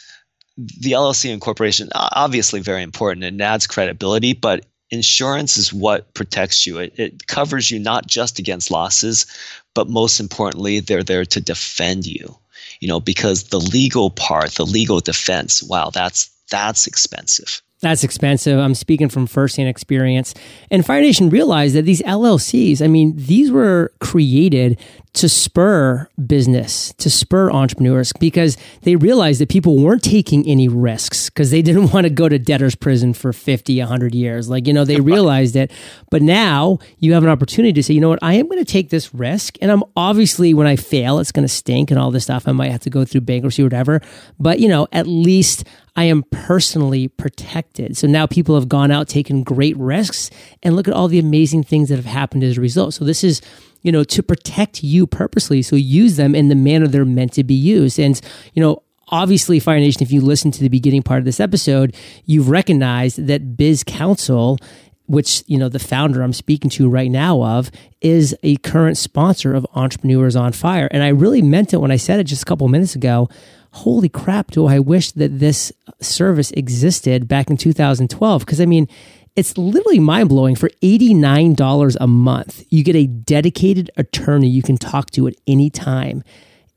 the 0.56 0.92
LLC 0.92 1.32
incorporation 1.32 1.88
obviously 1.94 2.60
very 2.60 2.82
important 2.82 3.24
and 3.24 3.40
adds 3.40 3.66
credibility, 3.66 4.32
but 4.32 4.66
insurance 4.90 5.56
is 5.56 5.72
what 5.72 6.12
protects 6.12 6.66
you. 6.66 6.78
It, 6.78 6.98
it 6.98 7.26
covers 7.26 7.70
you 7.70 7.78
not 7.78 8.06
just 8.06 8.38
against 8.38 8.70
losses, 8.70 9.26
but 9.74 9.88
most 9.88 10.20
importantly, 10.20 10.80
they're 10.80 11.02
there 11.02 11.24
to 11.24 11.40
defend 11.40 12.06
you 12.06 12.36
you 12.80 12.88
know, 12.88 13.00
because 13.00 13.44
the 13.44 13.60
legal 13.60 14.10
part, 14.10 14.52
the 14.52 14.66
legal 14.66 15.00
defense, 15.00 15.62
wow, 15.62 15.90
that's 15.90 16.30
that's 16.50 16.86
expensive. 16.86 17.62
That's 17.82 18.04
expensive. 18.04 18.60
I'm 18.60 18.76
speaking 18.76 19.08
from 19.08 19.26
firsthand 19.26 19.68
experience. 19.68 20.34
And 20.70 20.86
Fire 20.86 21.00
Nation 21.00 21.30
realized 21.30 21.74
that 21.74 21.82
these 21.82 22.00
LLCs, 22.02 22.80
I 22.80 22.86
mean, 22.86 23.12
these 23.16 23.50
were 23.50 23.92
created 23.98 24.78
to 25.14 25.28
spur 25.28 26.08
business, 26.26 26.94
to 26.94 27.10
spur 27.10 27.50
entrepreneurs 27.50 28.12
because 28.14 28.56
they 28.82 28.96
realized 28.96 29.40
that 29.40 29.50
people 29.50 29.82
weren't 29.82 30.02
taking 30.02 30.46
any 30.48 30.68
risks 30.68 31.28
because 31.28 31.50
they 31.50 31.60
didn't 31.60 31.90
want 31.92 32.04
to 32.04 32.10
go 32.10 32.28
to 32.28 32.38
debtor's 32.38 32.74
prison 32.74 33.12
for 33.12 33.32
50, 33.32 33.78
100 33.78 34.14
years. 34.14 34.48
Like, 34.48 34.68
you 34.68 34.72
know, 34.72 34.84
they 34.84 35.00
realized 35.00 35.56
it. 35.56 35.72
But 36.08 36.22
now 36.22 36.78
you 36.98 37.12
have 37.14 37.24
an 37.24 37.30
opportunity 37.30 37.72
to 37.74 37.82
say, 37.82 37.94
you 37.94 38.00
know 38.00 38.08
what, 38.08 38.20
I 38.22 38.34
am 38.34 38.46
going 38.46 38.64
to 38.64 38.64
take 38.64 38.90
this 38.90 39.12
risk. 39.12 39.58
And 39.60 39.72
I'm 39.72 39.82
obviously, 39.96 40.54
when 40.54 40.68
I 40.68 40.76
fail, 40.76 41.18
it's 41.18 41.32
going 41.32 41.46
to 41.46 41.52
stink 41.52 41.90
and 41.90 41.98
all 41.98 42.12
this 42.12 42.24
stuff. 42.24 42.46
I 42.46 42.52
might 42.52 42.70
have 42.70 42.82
to 42.82 42.90
go 42.90 43.04
through 43.04 43.22
bankruptcy 43.22 43.62
or 43.62 43.66
whatever. 43.66 44.00
But, 44.38 44.60
you 44.60 44.68
know, 44.68 44.86
at 44.92 45.08
least 45.08 45.64
I 45.94 46.04
am 46.04 46.22
personally 46.30 47.08
protected. 47.08 47.96
So 47.96 48.06
now 48.06 48.26
people 48.26 48.54
have 48.54 48.68
gone 48.68 48.90
out, 48.90 49.08
taken 49.08 49.42
great 49.42 49.76
risks, 49.76 50.30
and 50.62 50.74
look 50.74 50.88
at 50.88 50.94
all 50.94 51.08
the 51.08 51.18
amazing 51.18 51.64
things 51.64 51.90
that 51.90 51.96
have 51.96 52.06
happened 52.06 52.44
as 52.44 52.56
a 52.56 52.60
result. 52.60 52.94
So 52.94 53.04
this 53.04 53.22
is 53.22 53.42
you 53.82 53.92
know, 53.92 54.04
to 54.04 54.22
protect 54.22 54.82
you 54.82 55.06
purposely. 55.06 55.60
So 55.62 55.76
use 55.76 56.16
them 56.16 56.34
in 56.34 56.48
the 56.48 56.54
manner 56.54 56.86
they're 56.86 57.04
meant 57.04 57.32
to 57.34 57.44
be 57.44 57.54
used. 57.54 57.98
And, 57.98 58.20
you 58.54 58.62
know, 58.62 58.82
obviously, 59.08 59.60
Fire 59.60 59.78
Nation, 59.78 60.02
if 60.02 60.12
you 60.12 60.20
listen 60.20 60.50
to 60.52 60.60
the 60.60 60.68
beginning 60.68 61.02
part 61.02 61.18
of 61.18 61.24
this 61.24 61.40
episode, 61.40 61.94
you've 62.24 62.48
recognized 62.48 63.26
that 63.26 63.56
Biz 63.56 63.84
Counsel 63.84 64.58
which 65.06 65.42
you 65.46 65.58
know 65.58 65.68
the 65.68 65.80
founder 65.80 66.22
I'm 66.22 66.32
speaking 66.32 66.70
to 66.70 66.88
right 66.88 67.10
now 67.10 67.42
of 67.42 67.70
is 68.00 68.34
a 68.44 68.56
current 68.58 68.96
sponsor 68.96 69.52
of 69.52 69.66
Entrepreneurs 69.74 70.36
on 70.36 70.52
Fire, 70.52 70.88
and 70.90 71.02
I 71.02 71.08
really 71.08 71.42
meant 71.42 71.74
it 71.74 71.78
when 71.78 71.90
I 71.90 71.96
said 71.96 72.20
it 72.20 72.24
just 72.24 72.42
a 72.42 72.46
couple 72.46 72.66
minutes 72.68 72.94
ago. 72.94 73.28
Holy 73.72 74.08
crap! 74.08 74.50
Do 74.50 74.66
I 74.66 74.78
wish 74.78 75.12
that 75.12 75.38
this 75.38 75.72
service 76.00 76.50
existed 76.52 77.26
back 77.26 77.50
in 77.50 77.56
2012? 77.56 78.44
Because 78.44 78.60
I 78.60 78.66
mean, 78.66 78.86
it's 79.34 79.56
literally 79.56 79.98
mind 79.98 80.28
blowing. 80.28 80.54
For 80.56 80.68
$89 80.82 81.96
a 82.00 82.06
month, 82.06 82.64
you 82.68 82.84
get 82.84 82.96
a 82.96 83.06
dedicated 83.06 83.90
attorney 83.96 84.48
you 84.48 84.62
can 84.62 84.76
talk 84.76 85.10
to 85.12 85.26
at 85.26 85.34
any 85.46 85.70
time. 85.70 86.22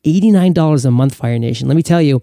$89 0.06 0.86
a 0.86 0.92
month, 0.92 1.16
Fire 1.16 1.38
Nation. 1.38 1.68
Let 1.68 1.76
me 1.76 1.84
tell 1.84 2.02
you, 2.02 2.22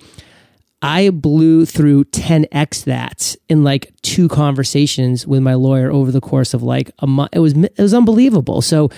I 0.80 1.10
blew 1.10 1.66
through 1.66 2.04
10x 2.04 2.84
that 2.84 3.36
in 3.48 3.62
like 3.62 3.92
two 4.02 4.28
conversations 4.28 5.26
with 5.26 5.42
my 5.42 5.54
lawyer 5.54 5.90
over 5.90 6.10
the 6.10 6.20
course 6.20 6.54
of 6.54 6.62
like 6.62 6.90
a 6.98 7.06
month. 7.06 7.30
It 7.32 7.40
was 7.40 7.52
it 7.52 7.78
was 7.78 7.94
unbelievable. 7.94 8.62
So 8.62 8.90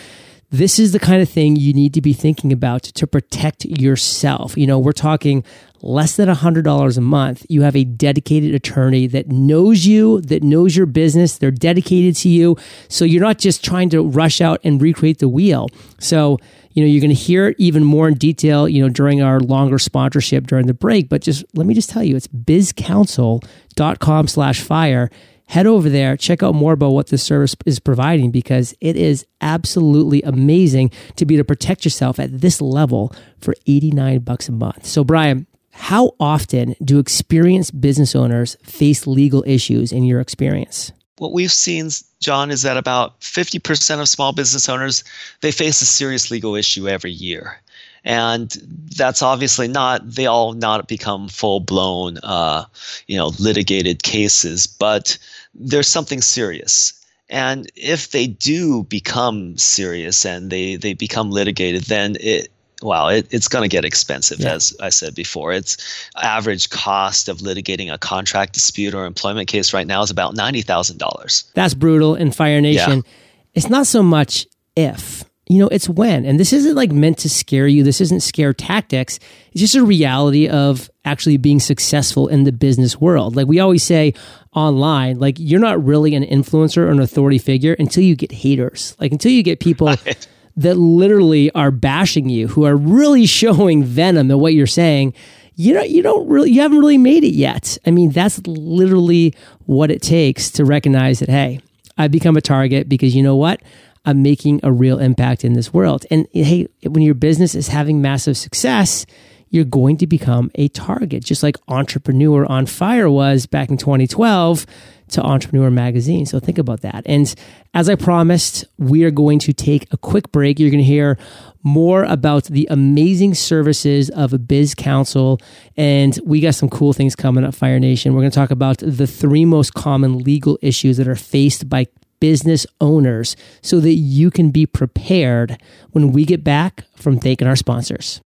this 0.55 0.79
is 0.79 0.93
the 0.93 1.01
kind 1.01 1.21
of 1.21 1.29
thing 1.29 1.57
you 1.57 1.73
need 1.73 1.93
to 1.95 2.01
be 2.01 2.13
thinking 2.13 2.53
about 2.53 2.85
to 2.85 3.09
protect 3.09 3.65
yourself. 3.65 4.57
You 4.57 4.69
know, 4.69 4.79
we're 4.79 4.93
talking 4.93 5.43
less 5.83 6.15
than 6.15 6.29
$100 6.29 6.97
a 6.97 7.01
month. 7.01 7.45
You 7.49 7.63
have 7.63 7.75
a 7.75 7.83
dedicated 7.83 8.55
attorney 8.55 9.09
that 9.09 9.29
knows 9.29 9.85
you, 9.85 10.21
that 10.21 10.45
knows 10.45 10.77
your 10.77 10.87
business. 10.87 11.39
They're 11.39 11.51
dedicated 11.51 12.15
to 12.17 12.29
you. 12.29 12.57
So 12.89 13.05
you're 13.05 13.21
not 13.21 13.39
just 13.39 13.65
trying 13.65 13.89
to 13.91 14.03
rush 14.03 14.41
out 14.41 14.61
and 14.63 14.81
recreate 14.81 15.19
the 15.19 15.29
wheel. 15.29 15.71
So, 15.99 16.39
you 16.71 16.85
know, 16.85 16.89
you're 16.89 17.01
going 17.01 17.09
to 17.09 17.15
hear 17.15 17.49
it 17.49 17.57
even 17.59 17.83
more 17.83 18.07
in 18.07 18.15
detail, 18.15 18.69
you 18.69 18.81
know, 18.81 18.89
during 18.89 19.23
our 19.23 19.41
longer 19.41 19.81
sponsorship 19.81 20.47
during 20.47 20.69
the 20.69 20.75
break. 20.75 21.09
But 21.09 21.23
just 21.23 21.45
let 21.55 21.67
me 21.67 21.75
just 21.75 21.91
tell 21.91 22.05
you, 22.05 22.15
it's 22.15 22.29
bizcounsel.com 22.29 24.29
slash 24.29 24.61
fire 24.61 25.11
head 25.47 25.67
over 25.67 25.89
there, 25.89 26.17
check 26.17 26.43
out 26.43 26.55
more 26.55 26.73
about 26.73 26.93
what 26.93 27.09
this 27.09 27.23
service 27.23 27.55
is 27.67 27.79
providing 27.79 28.31
because 28.31 28.75
it 28.81 28.97
is 28.97 29.27
absolutely 29.41 30.23
amazing 30.23 30.91
to 31.17 31.27
be 31.27 31.35
able 31.35 31.43
to 31.43 31.47
protect 31.47 31.85
yourself 31.85 32.19
at 32.19 32.41
this 32.41 32.61
level 32.61 33.15
for 33.39 33.55
89 33.67 34.21
bucks 34.21 34.49
a 34.49 34.53
month. 34.53 34.87
So, 34.87 35.05
Brian, 35.05 35.47
how 35.73 36.13
often 36.21 36.77
do 36.83 36.99
experienced 36.99 37.81
business 37.81 38.15
owners 38.15 38.57
face 38.63 39.07
legal 39.07 39.45
issues 39.47 39.93
in 39.93 40.05
your 40.05 40.21
experience? 40.21 40.93
What 41.19 41.33
we've 41.33 41.53
seen, 41.53 41.91
John, 42.21 42.51
is 42.51 42.63
that 42.63 42.77
about 42.77 43.21
50% 43.21 44.01
of 44.01 44.09
small 44.09 44.33
business 44.33 44.69
owners 44.69 45.05
they 45.41 45.53
face 45.53 45.81
a 45.81 45.87
serious 45.87 46.31
legal 46.31 46.55
issue 46.55 46.89
every 46.89 47.13
year 47.13 47.61
and 48.05 48.51
that's 48.97 49.23
obviously 49.23 49.67
not 49.67 50.09
they 50.09 50.27
all 50.27 50.53
not 50.53 50.87
become 50.87 51.29
full 51.29 51.61
blown 51.61 52.19
uh, 52.23 52.65
you 53.07 53.17
know 53.17 53.33
litigated 53.39 54.03
cases, 54.03 54.67
but 54.67 55.17
there's 55.55 55.89
something 55.89 56.21
serious. 56.21 56.93
And 57.31 57.71
if 57.75 58.11
they 58.11 58.27
do 58.27 58.85
become 58.85 59.57
serious 59.57 60.27
and 60.27 60.51
they 60.51 60.77
they 60.77 60.93
become 60.93 61.31
litigated, 61.31 61.85
then 61.85 62.17
it 62.21 62.49
wow, 62.83 63.09
it, 63.09 63.27
it's 63.31 63.49
going 63.49 63.63
to 63.63 63.69
get 63.69 63.85
expensive, 63.85 64.41
yeah. 64.41 64.53
as 64.53 64.77
I 64.81 64.91
said 64.91 65.15
before. 65.15 65.53
It's 65.53 65.77
average 66.23 66.69
cost 66.71 67.29
of 67.29 67.39
litigating 67.39 67.93
a 67.93 67.99
contract 67.99 68.53
dispute 68.53 68.95
or 68.95 69.07
employment 69.07 69.49
case 69.49 69.73
right 69.73 69.87
now 69.87 70.03
is 70.03 70.11
about 70.11 70.35
ninety 70.35 70.63
thousand 70.63 70.99
dollars. 70.99 71.51
That's 71.55 71.75
brutal 71.75 72.15
in 72.15 72.31
Fire 72.31 72.61
Nation. 72.61 72.97
Yeah. 72.99 73.13
It's 73.55 73.71
not 73.71 73.87
so 73.87 74.03
much 74.03 74.47
if 74.77 75.25
you 75.47 75.59
know, 75.59 75.69
it's 75.69 75.89
when. 75.89 76.25
And 76.25 76.41
this 76.41 76.53
isn't 76.53 76.75
like 76.75 76.91
meant 76.91 77.19
to 77.19 77.29
scare 77.29 77.67
you. 77.67 77.83
This 77.83 78.01
isn't 78.01 78.21
scare 78.21 78.55
tactics. 78.55 79.19
It's 79.53 79.61
just 79.61 79.75
a 79.75 79.85
reality 79.85 80.49
of 80.49 80.91
actually 81.05 81.37
being 81.37 81.61
successful 81.61 82.29
in 82.29 82.45
the 82.45 82.53
business 82.53 82.99
world. 82.99 83.37
Like 83.37 83.47
we 83.47 83.61
always 83.61 83.83
say 83.83 84.15
online, 84.55 85.19
like 85.19 85.37
you're 85.39 85.61
not 85.61 85.85
really 85.85 86.15
an 86.15 86.25
influencer 86.25 86.79
or 86.79 86.91
an 86.91 87.01
authority 87.01 87.39
figure 87.39 87.75
until 87.79 88.03
you 88.03 88.17
get 88.17 88.33
haters. 88.33 88.97
Like 88.99 89.13
until 89.13 89.33
you 89.33 89.43
get 89.43 89.61
people 89.61 89.89
right. 89.89 90.29
that 90.57 90.77
literally 90.77 91.51
are 91.51 91.71
bashing 91.71 92.31
you, 92.31 92.49
who 92.49 92.65
are 92.65 92.77
really 92.77 93.27
showing 93.27 93.85
venom 93.85 94.31
at 94.31 94.39
what 94.39 94.55
you're 94.55 94.67
saying. 94.67 95.13
You 95.57 95.75
know, 95.75 95.83
you 95.83 96.03
don't 96.03 96.27
really, 96.27 96.51
you 96.51 96.63
haven't 96.63 96.79
really 96.79 96.99
made 96.99 97.23
it 97.23 97.35
yet. 97.35 97.79
I 97.87 97.91
mean, 97.91 98.11
that's 98.11 98.45
literally 98.47 99.35
what 99.67 99.91
it 99.91 100.03
takes 100.03 100.51
to 100.53 100.65
recognize 100.65 101.21
that, 101.21 101.29
hey, 101.29 101.61
I've 101.97 102.11
become 102.11 102.37
a 102.37 102.41
target 102.41 102.89
because 102.89 103.15
you 103.15 103.23
know 103.23 103.37
what? 103.37 103.61
I'm 104.05 104.23
making 104.23 104.61
a 104.63 104.73
real 104.73 104.99
impact 104.99 105.45
in 105.45 105.55
this 105.55 105.73
world. 105.73 106.07
And 106.11 106.27
hey, 106.33 106.69
when 106.83 107.03
your 107.03 107.15
business 107.15 107.55
is 107.55 107.69
having 107.69 108.03
massive 108.03 108.37
success, 108.37 109.07
you're 109.51 109.65
going 109.65 109.97
to 109.99 110.07
become 110.07 110.51
a 110.57 110.67
target, 110.69 111.25
just 111.25 111.43
like 111.43 111.57
Entrepreneur 111.69 112.45
on 112.47 112.67
Fire 112.67 113.09
was 113.09 113.47
back 113.47 113.71
in 113.71 113.77
2012 113.77 114.67
to 115.11 115.23
Entrepreneur 115.23 115.71
Magazine. 115.71 116.27
So 116.27 116.41
think 116.41 116.59
about 116.59 116.81
that. 116.81 117.03
And 117.07 117.33
as 117.73 117.89
I 117.89 117.95
promised, 117.95 118.65
we 118.79 119.05
are 119.05 119.13
going 119.13 119.39
to 119.41 119.53
take 119.53 119.87
a 119.93 119.97
quick 119.97 120.33
break. 120.33 120.59
You're 120.59 120.71
going 120.71 120.83
to 120.83 120.85
hear 120.85 121.19
more 121.63 122.03
about 122.03 122.45
the 122.45 122.67
amazing 122.71 123.35
services 123.35 124.11
of 124.11 124.33
a 124.33 124.39
Biz 124.39 124.75
Counsel. 124.75 125.39
And 125.77 126.19
we 126.25 126.41
got 126.41 126.57
some 126.57 126.69
cool 126.69 126.93
things 126.93 127.15
coming 127.15 127.45
up, 127.45 127.55
Fire 127.55 127.79
Nation. 127.79 128.13
We're 128.13 128.23
going 128.23 128.33
to 128.33 128.35
talk 128.35 128.51
about 128.51 128.79
the 128.79 129.07
three 129.07 129.45
most 129.45 129.75
common 129.75 130.19
legal 130.19 130.59
issues 130.63 130.97
that 130.97 131.07
are 131.07 131.15
faced 131.15 131.69
by 131.69 131.87
business 132.25 132.67
owners 132.81 133.37
so 133.61 133.81
that 133.81 133.93
you 133.93 134.31
can 134.31 134.51
be 134.51 134.65
prepared 134.65 135.61
when 135.91 136.11
we 136.11 136.25
get 136.25 136.43
back 136.43 136.85
from 136.97 137.21
thanking 137.21 137.47
our 137.47 137.55
sponsors. 137.55 138.23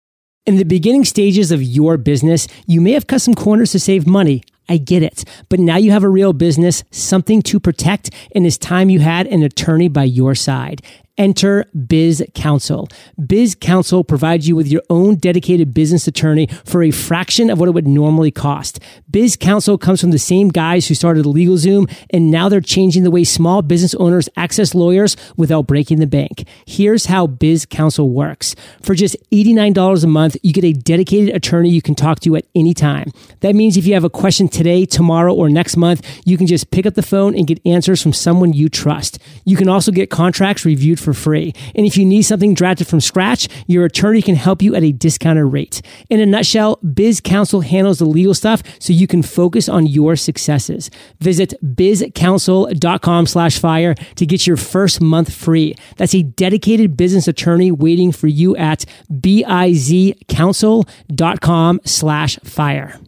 In 0.45 0.57
the 0.57 0.65
beginning 0.65 1.05
stages 1.05 1.49
of 1.49 1.63
your 1.63 1.95
business, 1.95 2.45
you 2.67 2.81
may 2.81 2.91
have 2.91 3.07
cut 3.07 3.21
some 3.21 3.33
corners 3.33 3.71
to 3.71 3.79
save 3.79 4.05
money. 4.05 4.43
I 4.67 4.79
get 4.79 5.01
it. 5.01 5.23
But 5.47 5.61
now 5.61 5.77
you 5.77 5.91
have 5.91 6.03
a 6.03 6.09
real 6.09 6.33
business, 6.33 6.83
something 6.91 7.41
to 7.43 7.57
protect, 7.57 8.09
and 8.35 8.45
it's 8.45 8.57
time 8.57 8.89
you 8.89 8.99
had 8.99 9.27
an 9.27 9.43
attorney 9.43 9.87
by 9.87 10.03
your 10.03 10.35
side. 10.35 10.81
Enter 11.17 11.65
Biz 11.87 12.25
Counsel. 12.33 12.89
Biz 13.25 13.55
Counsel 13.55 14.03
provides 14.03 14.47
you 14.47 14.55
with 14.55 14.67
your 14.67 14.81
own 14.89 15.15
dedicated 15.15 15.73
business 15.73 16.07
attorney 16.07 16.47
for 16.65 16.83
a 16.83 16.91
fraction 16.91 17.49
of 17.49 17.57
what 17.57 17.69
it 17.69 17.71
would 17.71 17.87
normally 17.87 18.31
cost. 18.31 18.79
Biz 19.09 19.37
Counsel 19.37 19.77
comes 19.77 20.01
from 20.01 20.11
the 20.11 20.19
same 20.19 20.49
guys 20.49 20.87
who 20.87 20.93
started 20.93 21.25
LegalZoom, 21.25 21.89
and 22.09 22.29
now 22.29 22.49
they're 22.49 22.59
changing 22.59 23.03
the 23.03 23.11
way 23.11 23.23
small 23.23 23.61
business 23.61 23.95
owners 23.95 24.27
access 24.35 24.75
lawyers 24.75 25.15
without 25.37 25.67
breaking 25.67 25.99
the 25.99 26.07
bank. 26.07 26.45
Here's 26.65 27.05
how 27.05 27.27
Biz 27.27 27.65
Counsel 27.65 28.09
works. 28.09 28.53
For 28.81 28.93
just 28.93 29.15
$89 29.31 30.03
a 30.03 30.07
month, 30.07 30.35
you 30.43 30.51
get 30.51 30.65
a 30.65 30.73
dedicated 30.73 31.33
attorney 31.33 31.69
you 31.69 31.81
can 31.81 31.95
talk 31.95 32.19
to 32.21 32.35
at 32.35 32.45
any 32.55 32.73
time. 32.73 33.11
That 33.39 33.55
means 33.55 33.77
if 33.77 33.87
you 33.87 33.93
have 33.93 34.03
a 34.03 34.09
question 34.09 34.49
today, 34.49 34.85
tomorrow, 34.85 35.33
or 35.33 35.49
next 35.49 35.77
month, 35.77 36.05
you 36.25 36.37
can 36.37 36.47
just 36.47 36.71
pick 36.71 36.85
up 36.85 36.95
the 36.95 37.01
phone 37.01 37.35
and 37.35 37.47
get 37.47 37.65
answers 37.65 38.01
from 38.01 38.11
someone 38.11 38.51
you 38.51 38.67
trust. 38.67 39.17
You 39.45 39.55
can 39.55 39.69
also 39.69 39.93
get 39.93 40.09
contracts 40.09 40.65
reviewed 40.65 40.99
for 41.05 41.13
free. 41.13 41.53
And 41.73 41.85
if 41.85 41.95
you 41.95 42.05
need 42.05 42.23
something 42.23 42.53
drafted 42.53 42.87
from 42.87 42.99
scratch, 42.99 43.47
your 43.67 43.85
attorney 43.85 44.21
can 44.21 44.35
help 44.35 44.61
you 44.61 44.75
at 44.75 44.83
a 44.83 44.91
discounted 44.91 45.53
rate. 45.53 45.81
In 46.09 46.19
a 46.19 46.25
nutshell, 46.25 46.79
Biz 46.93 47.21
Counsel 47.21 47.61
handles 47.61 47.99
the 47.99 48.05
legal 48.05 48.33
stuff 48.33 48.61
so 48.79 48.91
you 48.91 49.07
can 49.07 49.21
focus 49.21 49.69
on 49.69 49.87
your 49.87 50.17
successes. 50.17 50.91
Visit 51.19 51.53
bizcounsel.com 51.63 53.27
slash 53.27 53.59
fire 53.59 53.93
to 54.15 54.25
get 54.25 54.47
your 54.47 54.57
first 54.57 54.99
month 54.99 55.31
free. 55.33 55.75
That's 55.97 56.15
a 56.15 56.23
dedicated 56.23 56.97
business 56.97 57.27
attorney 57.27 57.71
waiting 57.71 58.11
for 58.11 58.25
you 58.27 58.57
at 58.57 58.85
bizcounsel.com 59.11 61.81
slash 61.85 62.39
fire. 62.43 62.99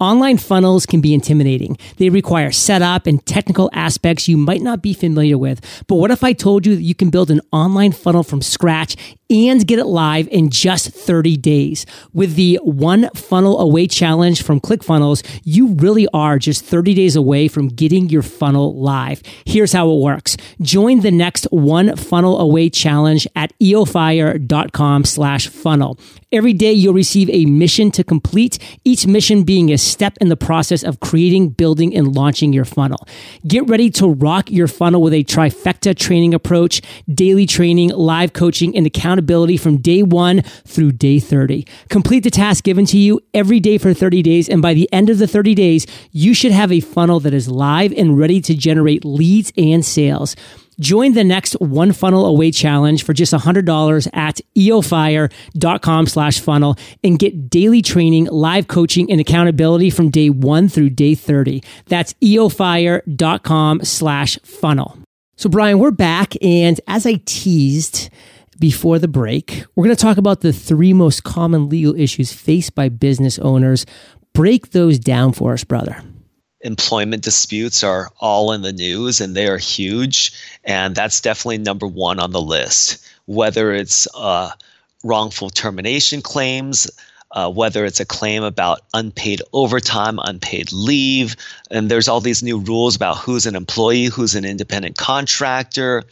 Online 0.00 0.38
funnels 0.38 0.86
can 0.86 1.00
be 1.00 1.12
intimidating. 1.12 1.76
They 1.96 2.08
require 2.08 2.52
setup 2.52 3.08
and 3.08 3.24
technical 3.26 3.68
aspects 3.72 4.28
you 4.28 4.36
might 4.36 4.62
not 4.62 4.80
be 4.80 4.94
familiar 4.94 5.36
with. 5.36 5.60
But 5.88 5.96
what 5.96 6.12
if 6.12 6.22
I 6.22 6.32
told 6.32 6.66
you 6.66 6.76
that 6.76 6.82
you 6.82 6.94
can 6.94 7.10
build 7.10 7.32
an 7.32 7.40
online 7.52 7.90
funnel 7.90 8.22
from 8.22 8.40
scratch 8.40 8.96
and 9.30 9.66
get 9.66 9.78
it 9.78 9.84
live 9.84 10.26
in 10.28 10.50
just 10.50 10.90
30 10.90 11.36
days. 11.36 11.84
With 12.12 12.34
the 12.34 12.58
one 12.62 13.10
funnel 13.10 13.60
away 13.60 13.86
challenge 13.86 14.42
from 14.42 14.60
ClickFunnels, 14.60 15.22
you 15.44 15.74
really 15.74 16.08
are 16.14 16.38
just 16.38 16.64
30 16.64 16.94
days 16.94 17.16
away 17.16 17.48
from 17.48 17.68
getting 17.68 18.08
your 18.08 18.22
funnel 18.22 18.80
live. 18.80 19.22
Here's 19.44 19.72
how 19.72 19.90
it 19.90 20.00
works. 20.00 20.36
Join 20.62 21.00
the 21.00 21.10
next 21.10 21.44
one 21.50 21.96
funnel 21.96 22.40
away 22.40 22.70
challenge 22.70 23.26
at 23.36 23.52
eofire.com 23.58 25.04
slash 25.04 25.48
funnel. 25.48 25.98
Every 26.30 26.52
day 26.52 26.72
you'll 26.72 26.94
receive 26.94 27.30
a 27.30 27.46
mission 27.46 27.90
to 27.92 28.04
complete, 28.04 28.58
each 28.84 29.06
mission 29.06 29.44
being 29.44 29.70
a 29.72 29.78
step 29.88 30.16
in 30.20 30.28
the 30.28 30.36
process 30.36 30.82
of 30.82 31.00
creating, 31.00 31.50
building, 31.50 31.94
and 31.94 32.14
launching 32.14 32.52
your 32.52 32.64
funnel. 32.64 33.06
Get 33.46 33.68
ready 33.68 33.90
to 33.92 34.08
rock 34.08 34.50
your 34.50 34.68
funnel 34.68 35.02
with 35.02 35.12
a 35.12 35.24
trifecta 35.24 35.96
training 35.96 36.34
approach, 36.34 36.82
daily 37.12 37.46
training, 37.46 37.90
live 37.90 38.32
coaching, 38.32 38.76
and 38.76 38.86
accountability 38.86 39.56
from 39.56 39.78
day 39.78 40.02
one 40.02 40.42
through 40.66 40.92
day 40.92 41.18
30. 41.18 41.66
Complete 41.88 42.20
the 42.20 42.30
task 42.30 42.64
given 42.64 42.86
to 42.86 42.98
you 42.98 43.20
every 43.34 43.60
day 43.60 43.78
for 43.78 43.94
30 43.94 44.22
days. 44.22 44.48
And 44.48 44.62
by 44.62 44.74
the 44.74 44.88
end 44.92 45.10
of 45.10 45.18
the 45.18 45.26
30 45.26 45.54
days, 45.54 45.86
you 46.12 46.34
should 46.34 46.52
have 46.52 46.72
a 46.72 46.80
funnel 46.80 47.20
that 47.20 47.34
is 47.34 47.48
live 47.48 47.92
and 47.92 48.18
ready 48.18 48.40
to 48.42 48.54
generate 48.54 49.04
leads 49.04 49.52
and 49.56 49.84
sales. 49.84 50.36
Join 50.80 51.14
the 51.14 51.24
next 51.24 51.54
one 51.54 51.92
funnel 51.92 52.26
away 52.26 52.50
challenge 52.50 53.04
for 53.04 53.12
just 53.12 53.32
$100 53.32 54.08
at 54.14 54.40
eofire.com 54.56 56.06
slash 56.06 56.40
funnel 56.40 56.76
and 57.02 57.18
get 57.18 57.50
daily 57.50 57.82
training, 57.82 58.26
live 58.26 58.68
coaching, 58.68 59.10
and 59.10 59.20
accountability 59.20 59.90
from 59.90 60.10
day 60.10 60.30
one 60.30 60.68
through 60.68 60.90
day 60.90 61.14
30. 61.14 61.62
That's 61.86 62.14
eofire.com 62.14 63.84
slash 63.84 64.38
funnel. 64.44 64.98
So 65.36 65.48
Brian, 65.48 65.78
we're 65.78 65.90
back. 65.90 66.34
And 66.42 66.80
as 66.86 67.06
I 67.06 67.20
teased, 67.24 68.10
before 68.58 68.98
the 68.98 69.08
break. 69.08 69.64
We're 69.74 69.84
going 69.84 69.96
to 69.96 70.02
talk 70.02 70.16
about 70.16 70.40
the 70.40 70.52
three 70.52 70.92
most 70.92 71.24
common 71.24 71.68
legal 71.68 71.94
issues 71.94 72.32
faced 72.32 72.74
by 72.74 72.88
business 72.88 73.38
owners. 73.38 73.86
Break 74.32 74.70
those 74.70 74.98
down 74.98 75.32
for 75.32 75.52
us, 75.52 75.64
brother. 75.64 76.02
Employment 76.60 77.22
disputes 77.22 77.84
are 77.84 78.10
all 78.20 78.52
in 78.52 78.62
the 78.62 78.72
news 78.72 79.20
and 79.20 79.34
they 79.34 79.46
are 79.46 79.58
huge. 79.58 80.32
And 80.64 80.94
that's 80.94 81.20
definitely 81.20 81.58
number 81.58 81.86
one 81.86 82.18
on 82.18 82.32
the 82.32 82.40
list. 82.42 83.04
Whether 83.26 83.72
it's 83.72 84.08
uh, 84.14 84.50
wrongful 85.04 85.50
termination 85.50 86.22
claims, 86.22 86.90
uh, 87.32 87.50
whether 87.50 87.84
it's 87.84 88.00
a 88.00 88.06
claim 88.06 88.42
about 88.42 88.80
unpaid 88.94 89.42
overtime, 89.52 90.18
unpaid 90.22 90.72
leave, 90.72 91.36
and 91.70 91.90
there's 91.90 92.08
all 92.08 92.20
these 92.20 92.42
new 92.42 92.58
rules 92.58 92.96
about 92.96 93.18
who's 93.18 93.46
an 93.46 93.54
employee, 93.54 94.06
who's 94.06 94.34
an 94.34 94.44
independent 94.44 94.96
contractor 94.96 96.04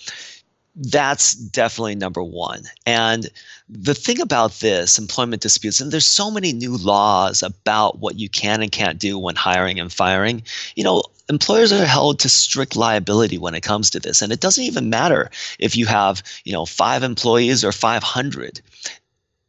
that's 0.77 1.35
definitely 1.35 1.95
number 1.95 2.23
one. 2.23 2.65
And 2.85 3.29
the 3.69 3.95
thing 3.95 4.21
about 4.21 4.53
this 4.61 4.99
employment 4.99 5.43
disputes, 5.43 5.81
and 5.81 5.91
there's 5.91 6.07
so 6.07 6.31
many 6.31 6.53
new 6.53 6.77
laws 6.77 7.43
about 7.43 7.99
what 7.99 8.19
you 8.19 8.29
can 8.29 8.63
and 8.63 8.71
can't 8.71 8.99
do 8.99 9.19
when 9.19 9.37
hiring 9.37 9.81
and 9.81 9.93
firing. 9.93 10.43
You 10.75 10.85
know, 10.85 11.03
employers 11.31 11.73
are 11.73 11.87
held 11.87 12.21
to 12.21 12.29
strict 12.29 12.77
liability 12.77 13.39
when 13.39 13.55
it 13.55 13.63
comes 13.63 13.91
to 13.91 14.01
this, 14.01 14.21
and 14.21 14.33
it 14.33 14.41
doesn't 14.41 14.65
even 14.65 14.91
matter 14.91 15.31
if 15.59 15.77
you 15.77 15.87
have 15.87 16.23
you 16.45 16.53
know 16.53 16.67
five 16.67 17.03
employees 17.03 17.65
or 17.65 17.73
500 17.73 18.61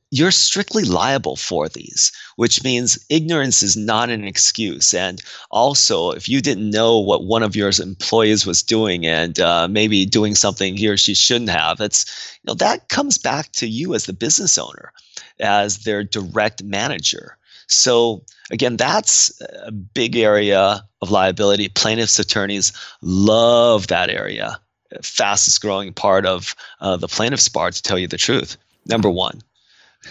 you're 0.09 0.31
strictly 0.31 0.83
liable 0.83 1.35
for 1.35 1.67
these, 1.67 2.11
which 2.37 2.63
means 2.63 3.03
ignorance 3.09 3.61
is 3.61 3.75
not 3.75 4.09
an 4.09 4.23
excuse. 4.23 4.93
And 4.93 5.21
also, 5.51 6.11
if 6.11 6.29
you 6.29 6.41
didn't 6.41 6.69
know 6.69 6.97
what 6.99 7.25
one 7.25 7.43
of 7.43 7.55
your 7.55 7.71
employees 7.81 8.45
was 8.45 8.63
doing 8.63 9.05
and 9.05 9.39
uh, 9.39 9.67
maybe 9.67 10.05
doing 10.05 10.35
something 10.35 10.77
he 10.77 10.87
or 10.87 10.97
she 10.97 11.13
shouldn't 11.13 11.49
have, 11.49 11.81
it's 11.81 12.05
you 12.43 12.49
know 12.49 12.53
that 12.55 12.87
comes 12.87 13.17
back 13.17 13.51
to 13.53 13.67
you 13.67 13.93
as 13.93 14.05
the 14.05 14.13
business 14.13 14.57
owner, 14.57 14.93
as 15.39 15.79
their 15.79 16.03
direct 16.03 16.63
manager. 16.63 17.37
So 17.67 18.23
again, 18.49 18.77
that's 18.77 19.41
a 19.65 19.71
big 19.73 20.15
area 20.15 20.85
of 21.01 21.11
liability. 21.11 21.67
Plaintiffs' 21.67 22.17
attorneys 22.17 22.71
love 23.01 23.87
that 23.87 24.09
area. 24.09 24.57
Fastest 25.01 25.61
growing 25.61 25.91
part 25.91 26.25
of 26.25 26.55
uh, 26.79 26.95
the 26.95 27.09
plaintiff's 27.09 27.49
bar, 27.49 27.71
to 27.71 27.83
tell 27.83 27.99
you 27.99 28.07
the 28.07 28.17
truth. 28.17 28.55
Number 28.85 29.09
one. 29.09 29.41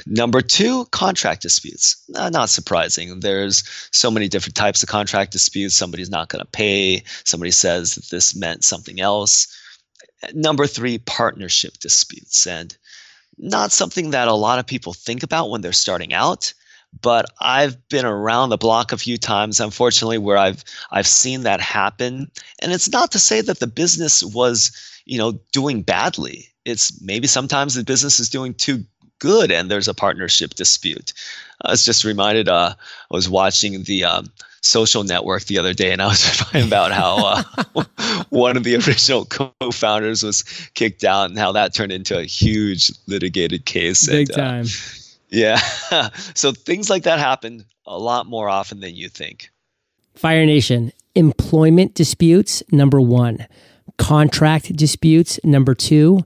Number 0.06 0.40
two, 0.40 0.84
contract 0.86 1.42
disputes. 1.42 1.96
Uh, 2.14 2.28
not 2.30 2.50
surprising. 2.50 3.20
There's 3.20 3.62
so 3.92 4.10
many 4.10 4.28
different 4.28 4.56
types 4.56 4.82
of 4.82 4.88
contract 4.88 5.32
disputes. 5.32 5.74
Somebody's 5.74 6.10
not 6.10 6.28
going 6.28 6.44
to 6.44 6.50
pay. 6.50 7.04
Somebody 7.24 7.50
says 7.50 7.94
that 7.94 8.10
this 8.10 8.36
meant 8.36 8.64
something 8.64 9.00
else. 9.00 9.46
Number 10.34 10.66
three, 10.66 10.98
partnership 10.98 11.78
disputes. 11.78 12.46
And 12.46 12.76
not 13.38 13.72
something 13.72 14.10
that 14.10 14.28
a 14.28 14.34
lot 14.34 14.58
of 14.58 14.66
people 14.66 14.92
think 14.92 15.22
about 15.22 15.50
when 15.50 15.60
they're 15.60 15.72
starting 15.72 16.12
out 16.12 16.52
but 17.02 17.26
I've 17.40 17.88
been 17.88 18.06
around 18.06 18.50
the 18.50 18.56
block 18.56 18.92
a 18.92 18.98
few 18.98 19.18
times, 19.18 19.60
unfortunately, 19.60 20.18
where 20.18 20.38
I've 20.38 20.64
I've 20.90 21.06
seen 21.06 21.42
that 21.42 21.60
happen. 21.60 22.30
And 22.60 22.72
it's 22.72 22.90
not 22.90 23.12
to 23.12 23.18
say 23.18 23.40
that 23.40 23.60
the 23.60 23.66
business 23.66 24.22
was, 24.22 24.72
you 25.04 25.18
know, 25.18 25.32
doing 25.52 25.82
badly. 25.82 26.48
It's 26.64 27.00
maybe 27.00 27.26
sometimes 27.26 27.74
the 27.74 27.84
business 27.84 28.18
is 28.18 28.30
doing 28.30 28.54
too 28.54 28.84
good 29.18 29.50
and 29.50 29.70
there's 29.70 29.88
a 29.88 29.94
partnership 29.94 30.54
dispute. 30.54 31.12
I 31.62 31.70
was 31.70 31.84
just 31.84 32.04
reminded, 32.04 32.48
uh, 32.48 32.74
I 33.10 33.14
was 33.14 33.28
watching 33.28 33.82
the 33.84 34.04
um, 34.04 34.30
social 34.60 35.04
network 35.04 35.44
the 35.44 35.58
other 35.58 35.72
day 35.72 35.92
and 35.92 36.02
I 36.02 36.06
was 36.06 36.22
talking 36.36 36.66
about 36.66 36.92
how 36.92 37.44
uh, 37.76 37.84
one 38.30 38.56
of 38.56 38.64
the 38.64 38.74
original 38.76 39.24
co 39.24 39.52
founders 39.72 40.22
was 40.22 40.42
kicked 40.74 41.04
out 41.04 41.30
and 41.30 41.38
how 41.38 41.52
that 41.52 41.74
turned 41.74 41.92
into 41.92 42.18
a 42.18 42.24
huge 42.24 42.92
litigated 43.06 43.64
case. 43.64 44.06
Big 44.06 44.30
and, 44.30 44.38
uh, 44.38 44.42
time. 44.42 44.64
Uh, 44.64 45.02
yeah. 45.28 45.56
so 46.34 46.52
things 46.52 46.90
like 46.90 47.04
that 47.04 47.18
happen 47.18 47.64
a 47.86 47.98
lot 47.98 48.26
more 48.26 48.48
often 48.48 48.80
than 48.80 48.94
you 48.94 49.08
think. 49.08 49.50
Fire 50.14 50.46
Nation, 50.46 50.92
employment 51.14 51.94
disputes, 51.94 52.62
number 52.72 53.00
one, 53.00 53.46
contract 53.98 54.74
disputes, 54.76 55.38
number 55.44 55.74
two, 55.74 56.24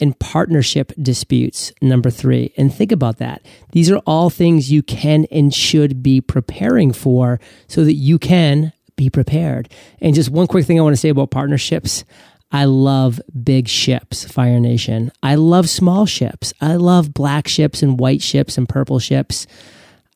and 0.00 0.18
partnership 0.18 0.92
disputes, 1.00 1.72
number 1.80 2.10
three. 2.10 2.52
And 2.56 2.72
think 2.72 2.92
about 2.92 3.18
that. 3.18 3.44
These 3.72 3.90
are 3.90 3.98
all 3.98 4.30
things 4.30 4.70
you 4.70 4.82
can 4.82 5.26
and 5.30 5.54
should 5.54 6.02
be 6.02 6.20
preparing 6.20 6.92
for 6.92 7.40
so 7.66 7.84
that 7.84 7.94
you 7.94 8.18
can 8.18 8.72
be 8.96 9.08
prepared. 9.08 9.68
And 10.00 10.14
just 10.14 10.30
one 10.30 10.46
quick 10.46 10.66
thing 10.66 10.78
I 10.78 10.82
want 10.82 10.94
to 10.94 11.00
say 11.00 11.08
about 11.08 11.30
partnerships. 11.30 12.04
I 12.50 12.64
love 12.64 13.20
big 13.44 13.68
ships, 13.68 14.24
Fire 14.24 14.58
Nation. 14.58 15.12
I 15.22 15.34
love 15.36 15.68
small 15.68 16.06
ships. 16.06 16.52
I 16.60 16.76
love 16.76 17.14
black 17.14 17.46
ships 17.46 17.82
and 17.82 18.00
white 18.00 18.22
ships 18.22 18.58
and 18.58 18.68
purple 18.68 18.98
ships. 18.98 19.46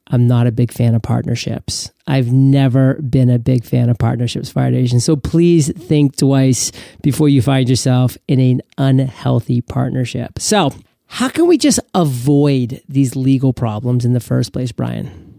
I'm 0.09 0.27
not 0.27 0.47
a 0.47 0.53
big 0.53 0.73
fan 0.73 0.95
of 0.95 1.03
partnerships. 1.03 1.92
I've 2.07 2.33
never 2.33 2.95
been 2.95 3.31
a 3.31 3.39
big 3.39 3.65
fan 3.65 3.89
of 3.89 3.99
partnerships, 3.99 4.51
Fire 4.51 4.71
Nation. 4.71 5.01
So 5.01 5.17
please 5.17 5.73
think 5.73 6.17
twice 6.17 6.73
before 7.03 7.29
you 7.29 7.43
find 7.43 7.69
yourself 7.69 8.17
in 8.29 8.41
an 8.41 8.63
unhealthy 8.79 9.61
partnership. 9.61 10.39
So, 10.39 10.73
how 11.07 11.29
can 11.29 11.47
we 11.47 11.59
just 11.59 11.79
avoid 11.95 12.83
these 12.89 13.15
legal 13.15 13.53
problems 13.53 14.07
in 14.07 14.15
the 14.15 14.21
first 14.21 14.55
place, 14.55 14.73
Brian? 14.73 15.33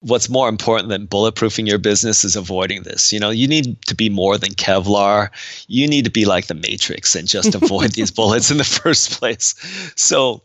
what's 0.00 0.28
more 0.28 0.48
important 0.48 0.88
than 0.88 1.06
bulletproofing 1.06 1.66
your 1.66 1.78
business 1.78 2.24
is 2.24 2.36
avoiding 2.36 2.82
this. 2.84 3.12
You 3.12 3.18
know, 3.18 3.30
you 3.30 3.48
need 3.48 3.80
to 3.86 3.94
be 3.94 4.08
more 4.08 4.38
than 4.38 4.50
Kevlar. 4.50 5.28
You 5.66 5.88
need 5.88 6.04
to 6.04 6.10
be 6.10 6.24
like 6.24 6.46
the 6.46 6.54
Matrix 6.54 7.14
and 7.14 7.26
just 7.26 7.54
avoid 7.54 7.92
these 7.92 8.10
bullets 8.10 8.50
in 8.50 8.58
the 8.58 8.64
first 8.64 9.18
place. 9.18 9.54
So, 9.96 10.42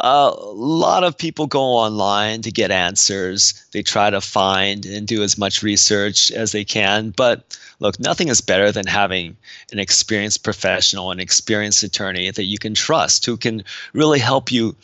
a 0.00 0.30
lot 0.30 1.04
of 1.04 1.16
people 1.16 1.46
go 1.46 1.62
online 1.62 2.42
to 2.42 2.50
get 2.50 2.70
answers. 2.70 3.54
They 3.72 3.82
try 3.82 4.10
to 4.10 4.20
find 4.20 4.84
and 4.84 5.06
do 5.06 5.22
as 5.22 5.38
much 5.38 5.62
research 5.62 6.30
as 6.32 6.52
they 6.52 6.64
can. 6.64 7.10
But 7.10 7.56
look, 7.80 7.98
nothing 8.00 8.28
is 8.28 8.40
better 8.40 8.72
than 8.72 8.86
having 8.86 9.36
an 9.72 9.78
experienced 9.78 10.42
professional, 10.42 11.10
an 11.10 11.20
experienced 11.20 11.82
attorney 11.82 12.30
that 12.30 12.44
you 12.44 12.58
can 12.58 12.74
trust 12.74 13.24
who 13.24 13.36
can 13.36 13.62
really 13.92 14.18
help 14.18 14.50
you 14.50 14.74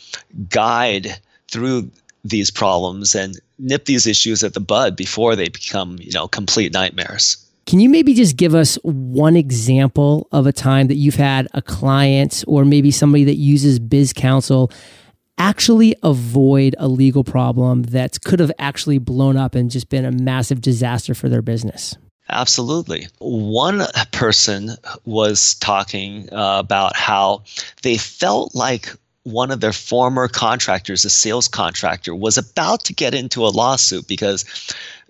guide 0.49 1.19
through 1.49 1.91
these 2.23 2.51
problems 2.51 3.15
and 3.15 3.39
nip 3.59 3.85
these 3.85 4.07
issues 4.07 4.43
at 4.43 4.53
the 4.53 4.59
bud 4.59 4.95
before 4.95 5.35
they 5.35 5.49
become, 5.49 5.97
you 5.99 6.11
know, 6.11 6.27
complete 6.27 6.71
nightmares. 6.71 7.37
Can 7.67 7.79
you 7.79 7.89
maybe 7.89 8.13
just 8.13 8.37
give 8.37 8.55
us 8.55 8.75
one 8.83 9.35
example 9.35 10.27
of 10.31 10.47
a 10.47 10.51
time 10.51 10.87
that 10.87 10.95
you've 10.95 11.15
had 11.15 11.47
a 11.53 11.61
client 11.61 12.43
or 12.47 12.65
maybe 12.65 12.91
somebody 12.91 13.23
that 13.25 13.35
uses 13.35 13.79
Biz 13.79 14.13
Counsel 14.13 14.71
actually 15.41 15.95
avoid 16.03 16.75
a 16.77 16.87
legal 16.87 17.23
problem 17.23 17.81
that 17.81 18.21
could 18.23 18.39
have 18.39 18.51
actually 18.59 18.99
blown 18.99 19.35
up 19.35 19.55
and 19.55 19.71
just 19.71 19.89
been 19.89 20.05
a 20.05 20.11
massive 20.11 20.61
disaster 20.61 21.15
for 21.15 21.29
their 21.29 21.41
business? 21.41 21.97
Absolutely. 22.29 23.07
One 23.17 23.81
person 24.11 24.75
was 25.03 25.55
talking 25.55 26.31
uh, 26.31 26.59
about 26.59 26.95
how 26.95 27.43
they 27.81 27.97
felt 27.97 28.53
like 28.53 28.93
one 29.23 29.49
of 29.49 29.61
their 29.61 29.73
former 29.73 30.27
contractors, 30.27 31.05
a 31.05 31.09
sales 31.09 31.47
contractor, 31.47 32.13
was 32.13 32.37
about 32.37 32.83
to 32.85 32.93
get 32.93 33.15
into 33.15 33.43
a 33.43 33.49
lawsuit 33.49 34.07
because 34.07 34.45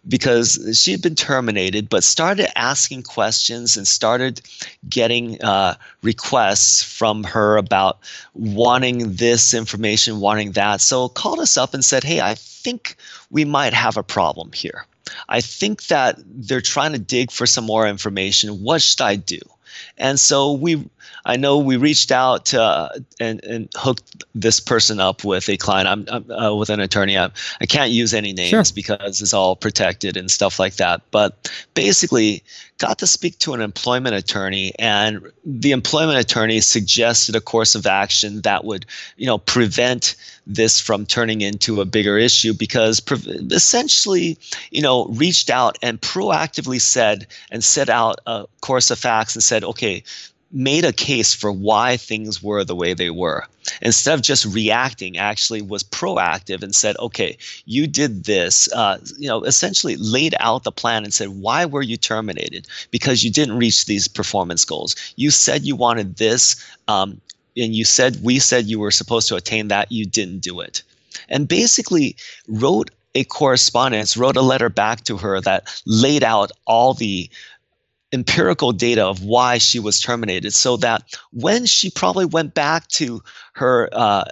because 0.08 0.80
she 0.82 0.92
had 0.92 1.02
been 1.02 1.16
terminated, 1.16 1.90
but 1.90 2.04
started 2.04 2.58
asking 2.58 3.04
questions 3.04 3.78
and 3.78 3.88
started 3.88 4.42
getting 4.90 5.42
uh, 5.44 5.76
requests 6.02 6.84
from 6.84 7.24
her 7.24 7.58
about 7.58 8.00
wanting 8.34 9.14
this 9.14 9.54
information, 9.54 10.20
wanting 10.20 10.54
that. 10.54 10.82
So 10.82 11.10
called 11.10 11.40
us 11.40 11.58
up 11.58 11.74
and 11.74 11.86
said, 11.86 12.04
"Hey, 12.04 12.20
I 12.22 12.36
think 12.36 12.96
we 13.30 13.46
might 13.46 13.74
have 13.74 13.98
a 13.98 14.04
problem 14.04 14.52
here. 14.54 14.86
I 15.30 15.42
think 15.42 15.88
that 15.88 16.20
they're 16.26 16.62
trying 16.62 16.94
to 16.94 17.00
dig 17.00 17.32
for 17.32 17.46
some 17.46 17.66
more 17.66 17.88
information. 17.88 18.64
What 18.64 18.82
should 18.82 19.02
I 19.02 19.16
do?" 19.16 19.40
And 19.98 20.20
so 20.20 20.54
we 20.54 20.90
I 21.26 21.36
know 21.36 21.58
we 21.60 21.78
reached 21.78 22.12
out 22.12 22.54
uh, 22.54 22.90
and, 23.20 23.44
and 23.44 23.70
hooked 23.76 24.24
this 24.34 24.60
person 24.60 25.00
up 25.00 25.24
with 25.24 25.50
a 25.50 25.58
client. 25.58 25.88
I'm, 25.88 26.06
I'm 26.12 26.32
uh, 26.32 26.56
with 26.56 26.70
an 26.70 26.80
attorney. 26.80 27.18
I, 27.18 27.30
I 27.60 27.66
can't 27.66 27.92
use 27.92 28.14
any 28.14 28.34
names 28.34 28.50
sure. 28.50 28.64
because 28.74 29.22
it's 29.22 29.34
all 29.34 29.56
protected 29.56 30.18
and 30.18 30.32
stuff 30.32 30.60
like 30.60 30.76
that. 30.76 31.02
But 31.12 31.52
basically, 31.74 32.44
got 32.80 32.98
to 33.00 33.08
speak 33.08 33.38
to 33.40 33.54
an 33.54 33.62
employment 33.62 34.16
attorney, 34.16 34.74
and 34.80 35.32
the 35.46 35.72
employment 35.72 36.18
attorney 36.18 36.60
suggested 36.62 37.36
a 37.36 37.42
course 37.42 37.76
of 37.76 37.86
action 37.86 38.42
that 38.42 38.66
would, 38.66 38.86
you 39.18 39.28
know, 39.28 39.38
prevent 39.38 40.16
this 40.48 40.82
from 40.82 41.06
turning 41.06 41.42
into 41.42 41.82
a 41.82 41.86
bigger 41.86 42.18
issue 42.18 42.54
because 42.54 43.00
pre- 43.00 43.18
essentially, 43.52 44.38
you 44.72 44.82
know, 44.82 45.06
reached 45.06 45.52
out 45.52 45.78
and 45.84 46.02
proactively 46.02 46.82
said 46.82 47.28
and 47.52 47.64
set 47.64 47.90
out 47.90 48.20
a 48.26 48.48
course 48.62 48.90
of 48.90 48.98
facts 48.98 49.36
and 49.36 49.44
said, 49.44 49.61
okay, 49.64 50.04
made 50.52 50.84
a 50.84 50.94
case 50.94 51.34
for 51.34 51.52
why 51.52 51.98
things 51.98 52.44
were 52.44 52.64
the 52.64 52.76
way 52.76 52.94
they 52.94 53.10
were. 53.10 53.46
Instead 53.82 54.16
of 54.16 54.22
just 54.22 54.46
reacting 54.46 55.18
actually 55.18 55.62
was 55.62 55.84
proactive 55.84 56.62
and 56.62 56.76
said 56.76 56.98
okay 56.98 57.38
you 57.66 57.88
did 57.88 58.26
this 58.26 58.72
uh, 58.74 58.98
you 59.18 59.28
know 59.28 59.44
essentially 59.44 59.96
laid 59.98 60.36
out 60.40 60.64
the 60.64 60.72
plan 60.72 61.04
and 61.04 61.14
said 61.14 61.30
why 61.30 61.66
were 61.66 61.82
you 61.82 61.98
terminated? 61.98 62.68
Because 62.90 63.24
you 63.24 63.32
didn't 63.32 63.58
reach 63.58 63.86
these 63.86 64.08
performance 64.08 64.66
goals. 64.66 64.96
You 65.16 65.32
said 65.32 65.64
you 65.64 65.76
wanted 65.76 66.18
this 66.18 66.56
um, 66.88 67.22
and 67.56 67.76
you 67.76 67.86
said 67.86 68.24
we 68.24 68.40
said 68.40 68.66
you 68.66 68.80
were 68.80 68.92
supposed 68.92 69.28
to 69.30 69.36
attain 69.36 69.70
that. 69.70 69.92
You 69.92 70.06
didn't 70.06 70.40
do 70.40 70.60
it. 70.60 70.84
And 71.30 71.48
basically 71.48 72.16
wrote 72.48 72.90
a 73.14 73.24
correspondence 73.26 74.16
wrote 74.16 74.38
a 74.38 74.42
letter 74.42 74.70
back 74.70 75.04
to 75.04 75.18
her 75.18 75.42
that 75.42 75.68
laid 75.86 76.24
out 76.24 76.52
all 76.66 76.94
the 76.94 77.30
empirical 78.14 78.72
data 78.72 79.06
of 79.06 79.24
why 79.24 79.58
she 79.58 79.80
was 79.80 80.00
terminated 80.00 80.54
so 80.54 80.78
that 80.78 81.04
when 81.32 81.66
she 81.66 81.90
probably 81.90 82.26
went 82.26 82.54
back 82.54 82.88
to 82.88 83.22
her 83.54 83.90
uh, 83.94 84.26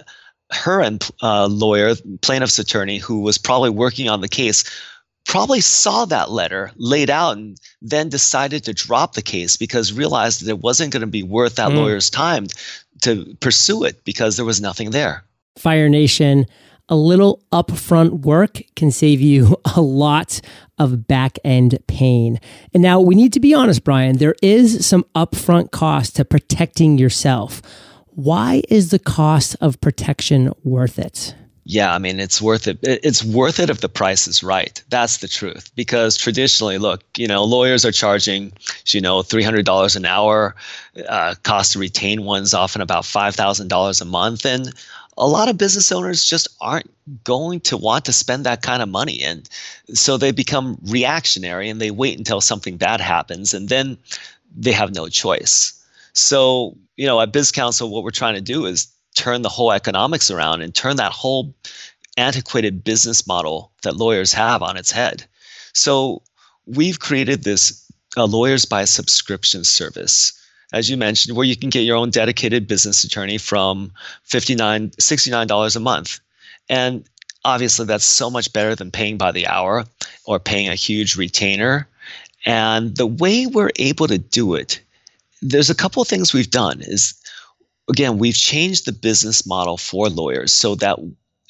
her 0.52 0.82
uh, 1.22 1.46
lawyer 1.46 1.94
plaintiff's 2.22 2.58
attorney 2.58 2.98
who 2.98 3.20
was 3.20 3.38
probably 3.38 3.70
working 3.70 4.08
on 4.08 4.20
the 4.20 4.28
case 4.28 4.64
probably 5.24 5.60
saw 5.60 6.04
that 6.04 6.30
letter 6.30 6.72
laid 6.76 7.08
out 7.08 7.36
and 7.36 7.60
then 7.80 8.08
decided 8.08 8.64
to 8.64 8.72
drop 8.72 9.14
the 9.14 9.22
case 9.22 9.56
because 9.56 9.92
realized 9.92 10.44
that 10.44 10.50
it 10.50 10.58
wasn't 10.58 10.92
going 10.92 11.02
to 11.02 11.06
be 11.06 11.22
worth 11.22 11.56
that 11.56 11.70
mm. 11.70 11.76
lawyer's 11.76 12.10
time 12.10 12.46
to 13.02 13.36
pursue 13.40 13.84
it 13.84 14.04
because 14.04 14.36
there 14.36 14.44
was 14.44 14.60
nothing 14.60 14.90
there 14.90 15.24
fire 15.56 15.88
nation 15.88 16.46
a 16.90 16.96
little 16.96 17.42
upfront 17.52 18.20
work 18.22 18.60
can 18.76 18.90
save 18.90 19.20
you 19.20 19.56
a 19.76 19.80
lot 19.80 20.40
of 20.78 21.06
back 21.06 21.38
end 21.44 21.78
pain. 21.86 22.40
And 22.74 22.82
now 22.82 23.00
we 23.00 23.14
need 23.14 23.32
to 23.34 23.40
be 23.40 23.54
honest, 23.54 23.84
Brian, 23.84 24.18
there 24.18 24.34
is 24.42 24.84
some 24.84 25.04
upfront 25.14 25.70
cost 25.70 26.16
to 26.16 26.24
protecting 26.24 26.98
yourself. 26.98 27.62
Why 28.08 28.62
is 28.68 28.90
the 28.90 28.98
cost 28.98 29.56
of 29.60 29.80
protection 29.80 30.52
worth 30.64 30.98
it? 30.98 31.34
Yeah, 31.64 31.94
I 31.94 31.98
mean, 31.98 32.18
it's 32.18 32.42
worth 32.42 32.66
it. 32.66 32.78
It's 32.82 33.22
worth 33.22 33.60
it 33.60 33.70
if 33.70 33.80
the 33.80 33.88
price 33.88 34.26
is 34.26 34.42
right. 34.42 34.82
That's 34.88 35.18
the 35.18 35.28
truth. 35.28 35.70
Because 35.76 36.16
traditionally, 36.16 36.78
look, 36.78 37.04
you 37.16 37.28
know, 37.28 37.44
lawyers 37.44 37.84
are 37.84 37.92
charging, 37.92 38.52
you 38.88 39.00
know, 39.00 39.20
$300 39.20 39.96
an 39.96 40.04
hour. 40.04 40.56
Uh, 41.08 41.34
cost 41.44 41.72
to 41.72 41.78
retain 41.78 42.24
one's 42.24 42.54
often 42.54 42.82
about 42.82 43.04
$5,000 43.04 44.02
a 44.02 44.04
month. 44.04 44.44
And 44.44 44.72
a 45.16 45.26
lot 45.26 45.48
of 45.48 45.58
business 45.58 45.92
owners 45.92 46.24
just 46.24 46.48
aren't 46.60 46.90
going 47.24 47.60
to 47.60 47.76
want 47.76 48.04
to 48.04 48.12
spend 48.12 48.44
that 48.44 48.62
kind 48.62 48.82
of 48.82 48.88
money. 48.88 49.22
And 49.22 49.48
so 49.92 50.16
they 50.16 50.32
become 50.32 50.78
reactionary 50.84 51.68
and 51.68 51.80
they 51.80 51.90
wait 51.90 52.18
until 52.18 52.40
something 52.40 52.76
bad 52.76 53.00
happens 53.00 53.52
and 53.52 53.68
then 53.68 53.98
they 54.56 54.72
have 54.72 54.94
no 54.94 55.08
choice. 55.08 55.74
So, 56.12 56.76
you 56.96 57.06
know, 57.06 57.20
at 57.20 57.32
Biz 57.32 57.52
Counsel, 57.52 57.90
what 57.90 58.04
we're 58.04 58.10
trying 58.10 58.34
to 58.34 58.40
do 58.40 58.66
is 58.66 58.88
turn 59.14 59.42
the 59.42 59.48
whole 59.48 59.72
economics 59.72 60.30
around 60.30 60.62
and 60.62 60.74
turn 60.74 60.96
that 60.96 61.12
whole 61.12 61.54
antiquated 62.16 62.84
business 62.84 63.26
model 63.26 63.72
that 63.82 63.96
lawyers 63.96 64.32
have 64.32 64.62
on 64.62 64.76
its 64.76 64.90
head. 64.90 65.24
So 65.72 66.22
we've 66.66 66.98
created 66.98 67.44
this 67.44 67.90
uh, 68.16 68.26
lawyers 68.26 68.64
by 68.64 68.84
subscription 68.84 69.64
service 69.64 70.39
as 70.72 70.88
you 70.88 70.96
mentioned, 70.96 71.36
where 71.36 71.46
you 71.46 71.56
can 71.56 71.70
get 71.70 71.80
your 71.80 71.96
own 71.96 72.10
dedicated 72.10 72.66
business 72.66 73.04
attorney 73.04 73.38
from 73.38 73.92
$59, 74.28 74.94
$69 74.96 75.76
a 75.76 75.80
month. 75.80 76.20
And 76.68 77.04
obviously, 77.44 77.86
that's 77.86 78.04
so 78.04 78.30
much 78.30 78.52
better 78.52 78.74
than 78.74 78.90
paying 78.90 79.18
by 79.18 79.32
the 79.32 79.46
hour 79.46 79.84
or 80.24 80.38
paying 80.38 80.68
a 80.68 80.74
huge 80.74 81.16
retainer. 81.16 81.88
And 82.46 82.96
the 82.96 83.06
way 83.06 83.46
we're 83.46 83.70
able 83.76 84.06
to 84.06 84.18
do 84.18 84.54
it, 84.54 84.80
there's 85.42 85.70
a 85.70 85.74
couple 85.74 86.02
of 86.02 86.08
things 86.08 86.32
we've 86.32 86.50
done 86.50 86.80
is 86.80 87.14
again, 87.88 88.18
we've 88.18 88.36
changed 88.36 88.86
the 88.86 88.92
business 88.92 89.44
model 89.44 89.76
for 89.76 90.08
lawyers 90.08 90.52
so 90.52 90.76
that 90.76 90.98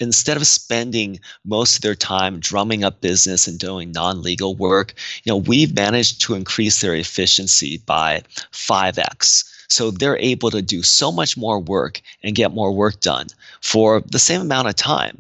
instead 0.01 0.37
of 0.37 0.47
spending 0.47 1.21
most 1.45 1.77
of 1.77 1.83
their 1.83 1.95
time 1.95 2.41
drumming 2.41 2.83
up 2.83 3.01
business 3.01 3.47
and 3.47 3.59
doing 3.59 3.93
non-legal 3.93 4.57
work, 4.57 4.95
you 5.23 5.31
know, 5.31 5.37
we've 5.37 5.75
managed 5.77 6.21
to 6.23 6.35
increase 6.35 6.81
their 6.81 6.95
efficiency 6.95 7.79
by 7.87 8.23
5x. 8.53 9.45
So 9.69 9.93
they're 9.93 10.19
able 10.19 10.51
to 10.51 10.63
do 10.63 10.83
so 10.83 11.13
much 11.13 11.37
more 11.37 11.61
work 11.61 12.01
and 12.25 12.35
get 12.35 12.53
more 12.53 12.73
work 12.73 13.01
done 13.01 13.29
for 13.61 14.01
the 14.01 14.19
same 14.19 14.41
amount 14.41 14.69
of 14.69 14.75
time. 14.75 15.19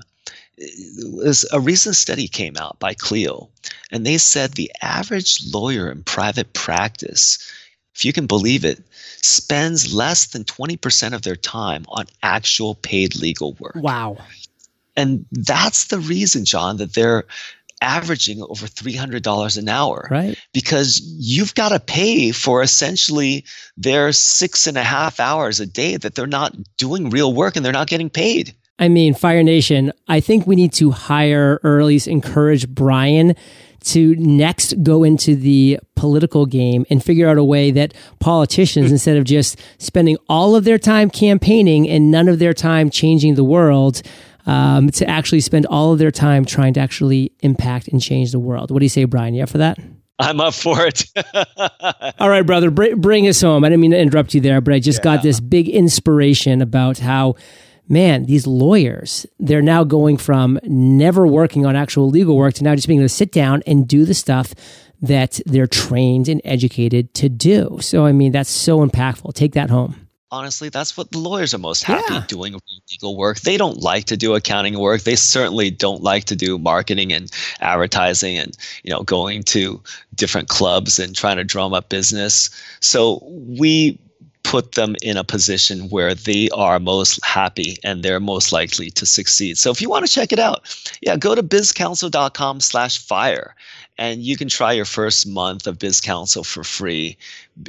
A 1.52 1.60
recent 1.60 1.94
study 1.94 2.26
came 2.26 2.56
out 2.56 2.78
by 2.80 2.94
Clio, 2.94 3.48
and 3.92 4.04
they 4.04 4.18
said 4.18 4.52
the 4.52 4.70
average 4.82 5.38
lawyer 5.52 5.90
in 5.90 6.02
private 6.02 6.52
practice 6.52 7.38
if 8.00 8.04
you 8.06 8.12
can 8.14 8.26
believe 8.26 8.64
it, 8.64 8.82
spends 9.22 9.92
less 9.92 10.26
than 10.26 10.44
20% 10.44 11.12
of 11.12 11.20
their 11.20 11.36
time 11.36 11.84
on 11.88 12.06
actual 12.22 12.76
paid 12.76 13.14
legal 13.16 13.52
work. 13.60 13.74
Wow. 13.74 14.16
And 15.00 15.24
that's 15.32 15.86
the 15.86 15.98
reason, 15.98 16.44
John, 16.44 16.76
that 16.76 16.94
they're 16.94 17.24
averaging 17.80 18.42
over 18.42 18.66
$300 18.66 19.58
an 19.58 19.68
hour. 19.68 20.06
Right. 20.10 20.38
Because 20.52 21.00
you've 21.18 21.54
got 21.54 21.70
to 21.70 21.80
pay 21.80 22.30
for 22.30 22.62
essentially 22.62 23.44
their 23.76 24.12
six 24.12 24.66
and 24.66 24.76
a 24.76 24.82
half 24.82 25.18
hours 25.18 25.60
a 25.60 25.66
day 25.66 25.96
that 25.96 26.14
they're 26.14 26.26
not 26.26 26.54
doing 26.76 27.08
real 27.08 27.32
work 27.32 27.56
and 27.56 27.64
they're 27.64 27.72
not 27.72 27.88
getting 27.88 28.10
paid. 28.10 28.54
I 28.78 28.88
mean, 28.88 29.14
Fire 29.14 29.42
Nation, 29.42 29.92
I 30.08 30.20
think 30.20 30.46
we 30.46 30.56
need 30.56 30.72
to 30.74 30.90
hire 30.90 31.60
or 31.62 31.80
at 31.80 31.86
least 31.86 32.08
encourage 32.08 32.68
Brian 32.68 33.34
to 33.84 34.14
next 34.16 34.82
go 34.82 35.04
into 35.04 35.34
the 35.34 35.78
political 35.96 36.46
game 36.46 36.84
and 36.90 37.02
figure 37.02 37.28
out 37.28 37.38
a 37.38 37.44
way 37.44 37.70
that 37.70 37.94
politicians, 38.18 38.88
hmm. 38.88 38.92
instead 38.92 39.16
of 39.16 39.24
just 39.24 39.58
spending 39.78 40.18
all 40.28 40.54
of 40.54 40.64
their 40.64 40.78
time 40.78 41.10
campaigning 41.10 41.88
and 41.88 42.10
none 42.10 42.28
of 42.28 42.38
their 42.38 42.52
time 42.54 42.90
changing 42.90 43.34
the 43.34 43.44
world, 43.44 44.02
um, 44.50 44.90
to 44.90 45.08
actually 45.08 45.40
spend 45.40 45.64
all 45.66 45.92
of 45.92 46.00
their 46.00 46.10
time 46.10 46.44
trying 46.44 46.74
to 46.74 46.80
actually 46.80 47.30
impact 47.38 47.86
and 47.86 48.02
change 48.02 48.32
the 48.32 48.40
world. 48.40 48.72
What 48.72 48.80
do 48.80 48.84
you 48.84 48.90
say, 48.90 49.04
Brian? 49.04 49.32
You 49.32 49.44
up 49.44 49.48
for 49.48 49.58
that? 49.58 49.78
I'm 50.18 50.40
up 50.40 50.54
for 50.54 50.84
it. 50.84 51.04
All 52.18 52.28
right, 52.28 52.42
brother, 52.42 52.70
br- 52.70 52.96
bring 52.96 53.28
us 53.28 53.40
home. 53.40 53.62
I 53.64 53.68
didn't 53.68 53.80
mean 53.80 53.92
to 53.92 53.98
interrupt 53.98 54.34
you 54.34 54.40
there, 54.40 54.60
but 54.60 54.74
I 54.74 54.80
just 54.80 54.98
yeah. 54.98 55.04
got 55.04 55.22
this 55.22 55.38
big 55.38 55.68
inspiration 55.68 56.60
about 56.62 56.98
how, 56.98 57.36
man, 57.88 58.24
these 58.24 58.44
lawyers, 58.44 59.24
they're 59.38 59.62
now 59.62 59.84
going 59.84 60.16
from 60.16 60.58
never 60.64 61.28
working 61.28 61.64
on 61.64 61.76
actual 61.76 62.10
legal 62.10 62.36
work 62.36 62.54
to 62.54 62.64
now 62.64 62.74
just 62.74 62.88
being 62.88 62.98
able 62.98 63.08
to 63.08 63.14
sit 63.14 63.30
down 63.30 63.62
and 63.68 63.86
do 63.86 64.04
the 64.04 64.14
stuff 64.14 64.52
that 65.00 65.40
they're 65.46 65.68
trained 65.68 66.28
and 66.28 66.42
educated 66.44 67.14
to 67.14 67.28
do. 67.28 67.78
So, 67.80 68.04
I 68.04 68.10
mean, 68.10 68.32
that's 68.32 68.50
so 68.50 68.84
impactful. 68.84 69.32
Take 69.34 69.52
that 69.52 69.70
home 69.70 70.09
honestly, 70.30 70.68
that's 70.68 70.96
what 70.96 71.10
the 71.10 71.18
lawyers 71.18 71.54
are 71.54 71.58
most 71.58 71.84
happy 71.84 72.14
yeah. 72.14 72.24
doing 72.26 72.54
legal 72.90 73.16
work. 73.16 73.40
They 73.40 73.56
don't 73.56 73.78
like 73.78 74.04
to 74.04 74.16
do 74.16 74.34
accounting 74.34 74.78
work. 74.78 75.02
They 75.02 75.16
certainly 75.16 75.70
don't 75.70 76.02
like 76.02 76.24
to 76.24 76.36
do 76.36 76.58
marketing 76.58 77.12
and 77.12 77.30
advertising 77.60 78.36
and 78.36 78.56
you 78.82 78.90
know 78.90 79.02
going 79.02 79.42
to 79.44 79.82
different 80.14 80.48
clubs 80.48 80.98
and 80.98 81.14
trying 81.14 81.36
to 81.36 81.44
drum 81.44 81.74
up 81.74 81.88
business. 81.88 82.50
So 82.80 83.20
we 83.24 83.98
put 84.42 84.72
them 84.72 84.96
in 85.02 85.16
a 85.16 85.24
position 85.24 85.88
where 85.90 86.14
they 86.14 86.48
are 86.50 86.80
most 86.80 87.24
happy 87.24 87.76
and 87.84 88.02
they're 88.02 88.20
most 88.20 88.52
likely 88.52 88.90
to 88.90 89.06
succeed. 89.06 89.58
So 89.58 89.70
if 89.70 89.82
you 89.82 89.88
want 89.90 90.06
to 90.06 90.12
check 90.12 90.32
it 90.32 90.38
out, 90.38 90.62
yeah, 91.02 91.16
go 91.16 91.34
to 91.34 91.42
bizcounsel.com 91.42 92.60
slash 92.60 92.98
fire 92.98 93.54
and 94.00 94.22
you 94.22 94.38
can 94.38 94.48
try 94.48 94.72
your 94.72 94.86
first 94.86 95.26
month 95.26 95.66
of 95.66 95.78
BizCounsel 95.78 96.46
for 96.46 96.64
free. 96.64 97.18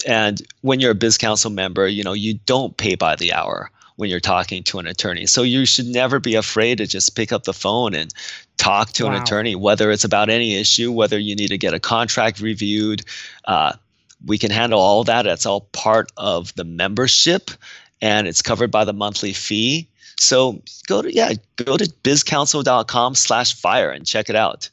And 0.08 0.42
when 0.62 0.80
you're 0.80 0.94
a 0.94 0.96
BizCounsel 0.96 1.54
member, 1.54 1.88
you 1.88 2.06
know, 2.06 2.14
you 2.14 2.36
don't 2.46 2.78
pay 2.78 2.96
by 2.96 3.18
the 3.18 3.34
hour 3.34 3.70
when 3.98 4.10
you're 4.10 4.22
talking 4.22 4.64
to 4.64 4.80
an 4.80 4.88
attorney. 4.88 5.26
So 5.26 5.44
you 5.44 5.66
should 5.66 5.88
never 5.88 6.22
be 6.22 6.36
afraid 6.36 6.78
to 6.78 6.88
just 6.88 7.18
pick 7.18 7.34
up 7.34 7.44
the 7.44 7.54
phone 7.54 7.94
and 7.94 8.14
talk 8.56 8.92
to 8.94 9.06
wow. 9.06 9.12
an 9.12 9.22
attorney, 9.22 9.56
whether 9.56 9.92
it's 9.92 10.06
about 10.06 10.30
any 10.30 10.56
issue, 10.56 10.90
whether 10.90 11.20
you 11.20 11.36
need 11.36 11.50
to 11.50 11.58
get 11.58 11.74
a 11.74 11.82
contract 11.82 12.40
reviewed. 12.40 13.04
Uh, 13.44 13.74
we 14.26 14.38
can 14.38 14.52
handle 14.52 14.80
all 14.80 15.04
that. 15.04 15.28
It's 15.28 15.46
all 15.46 15.68
part 15.74 16.14
of 16.16 16.56
the 16.56 16.64
membership 16.64 17.52
and 18.02 18.26
it's 18.26 18.42
covered 18.42 18.72
by 18.72 18.86
the 18.86 18.94
monthly 18.94 19.34
fee. 19.34 19.90
So 20.18 20.62
go 20.88 21.02
to 21.02 21.14
yeah, 21.14 21.34
go 21.58 21.76
to 21.76 21.86
bizcounsel.com 22.04 23.16
slash 23.16 23.54
fire 23.54 23.90
and 23.90 24.08
check 24.08 24.30
it 24.30 24.36
out. 24.38 24.70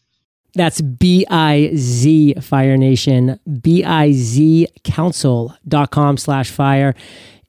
That's 0.58 0.80
B 0.80 1.26
I 1.30 1.70
Z 1.74 2.34
Fire 2.40 2.76
Nation, 2.76 3.38
B 3.60 3.84
I 3.84 4.12
Z 4.12 4.68
counsel.com 4.84 6.16
slash 6.16 6.50
fire. 6.50 6.94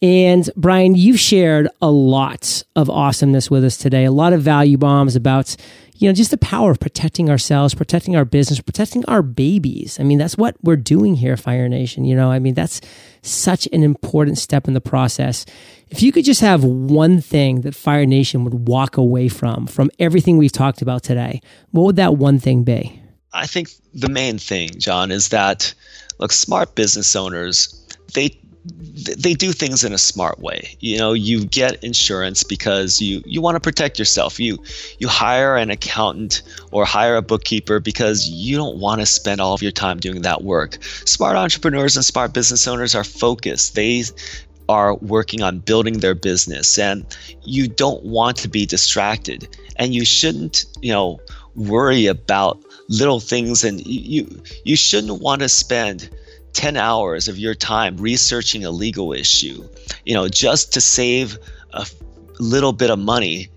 And 0.02 0.50
Brian, 0.56 0.96
you've 0.96 1.20
shared 1.20 1.68
a 1.82 1.92
lot 1.92 2.64
of 2.76 2.90
awesomeness 2.90 3.52
with 3.52 3.66
us 3.66 3.76
today, 3.76 4.06
a 4.06 4.12
lot 4.12 4.32
of 4.32 4.42
value 4.42 4.78
bombs 4.78 5.16
about 5.18 5.58
you 6.00 6.08
know, 6.08 6.14
just 6.14 6.32
the 6.32 6.38
power 6.38 6.72
of 6.72 6.80
protecting 6.80 7.30
ourselves, 7.30 7.76
protecting 7.76 8.16
our 8.16 8.24
business, 8.24 8.62
protecting 8.62 9.04
our 9.06 9.22
babies. 9.22 10.00
I 10.00 10.04
mean, 10.04 10.18
that's 10.18 10.38
what 10.38 10.56
we're 10.64 10.78
doing 10.78 11.16
here, 11.16 11.36
Fire 11.36 11.68
Nation. 11.68 12.06
You 12.06 12.16
know, 12.16 12.32
I 12.32 12.40
mean, 12.40 12.54
that's 12.54 12.80
such 13.22 13.68
an 13.74 13.84
important 13.84 14.38
step 14.38 14.70
in 14.70 14.74
the 14.74 14.82
process. 14.82 15.46
If 15.90 16.02
you 16.02 16.14
could 16.14 16.24
just 16.24 16.40
have 16.40 16.64
one 16.64 17.20
thing 17.20 17.62
that 17.62 17.76
Fire 17.76 18.06
Nation 18.06 18.46
would 18.46 18.70
walk 18.70 18.96
away 18.96 19.28
from, 19.28 19.68
from 19.68 19.92
everything 20.00 20.38
we've 20.38 20.54
talked 20.54 20.82
about 20.82 21.04
today, 21.04 21.42
what 21.72 21.84
would 21.84 21.96
that 21.98 22.16
one 22.16 22.40
thing 22.40 22.64
be? 22.64 22.99
I 23.34 23.46
think 23.46 23.70
the 23.94 24.10
main 24.10 24.38
thing, 24.38 24.72
John, 24.78 25.12
is 25.12 25.30
that 25.30 25.74
look, 26.20 26.32
smart 26.32 26.76
business 26.76 27.16
owners, 27.16 27.88
they 28.14 28.40
they 29.18 29.34
do 29.34 29.54
things 29.54 29.84
in 29.84 29.94
a 29.94 29.98
smart 29.98 30.40
way. 30.40 30.76
You 30.80 30.98
know, 30.98 31.14
you 31.14 31.46
get 31.46 31.84
insurance 31.84 32.44
because 32.44 33.02
you 33.02 33.22
you 33.26 33.42
want 33.42 33.56
to 33.56 33.60
protect 33.60 33.98
yourself. 33.98 34.40
You 34.40 34.62
you 35.00 35.08
hire 35.08 35.56
an 35.56 35.70
accountant 35.70 36.42
or 36.72 36.86
hire 36.86 37.16
a 37.16 37.22
bookkeeper 37.22 37.80
because 37.80 38.28
you 38.28 38.58
don't 38.58 38.80
want 38.80 39.02
to 39.02 39.06
spend 39.06 39.40
all 39.42 39.54
of 39.54 39.62
your 39.62 39.72
time 39.72 39.98
doing 39.98 40.22
that 40.24 40.44
work. 40.44 40.78
Smart 40.84 41.36
entrepreneurs 41.36 41.96
and 41.96 42.06
smart 42.06 42.34
business 42.34 42.68
owners 42.68 42.96
are 42.96 43.04
focused. 43.04 43.76
They 43.76 44.04
are 44.68 44.96
working 44.96 45.42
on 45.42 45.60
building 45.60 46.00
their 46.00 46.14
business 46.14 46.78
and 46.78 47.06
you 47.44 47.68
don't 47.68 48.04
want 48.04 48.38
to 48.38 48.48
be 48.48 48.66
distracted 48.68 49.48
and 49.78 49.96
you 49.96 50.06
shouldn't, 50.06 50.66
you 50.82 50.94
know, 50.94 51.20
worry 51.56 52.06
about 52.06 52.64
little 52.90 53.20
things 53.20 53.64
and 53.64 53.86
you 53.86 54.28
you 54.66 54.76
shouldn't 54.76 55.22
want 55.22 55.42
to 55.42 55.48
spend 55.48 56.10
10 56.54 56.76
hours 56.76 57.28
of 57.28 57.38
your 57.38 57.56
time 57.56 57.96
researching 57.98 58.66
a 58.66 58.72
legal 58.72 59.14
issue, 59.14 59.68
you 60.06 60.14
know, 60.14 60.28
just 60.28 60.74
to 60.74 60.82
save 60.82 61.38
a 61.74 61.86
little 62.40 62.74
bit 62.74 62.90
of 62.90 63.00
money 63.00 63.50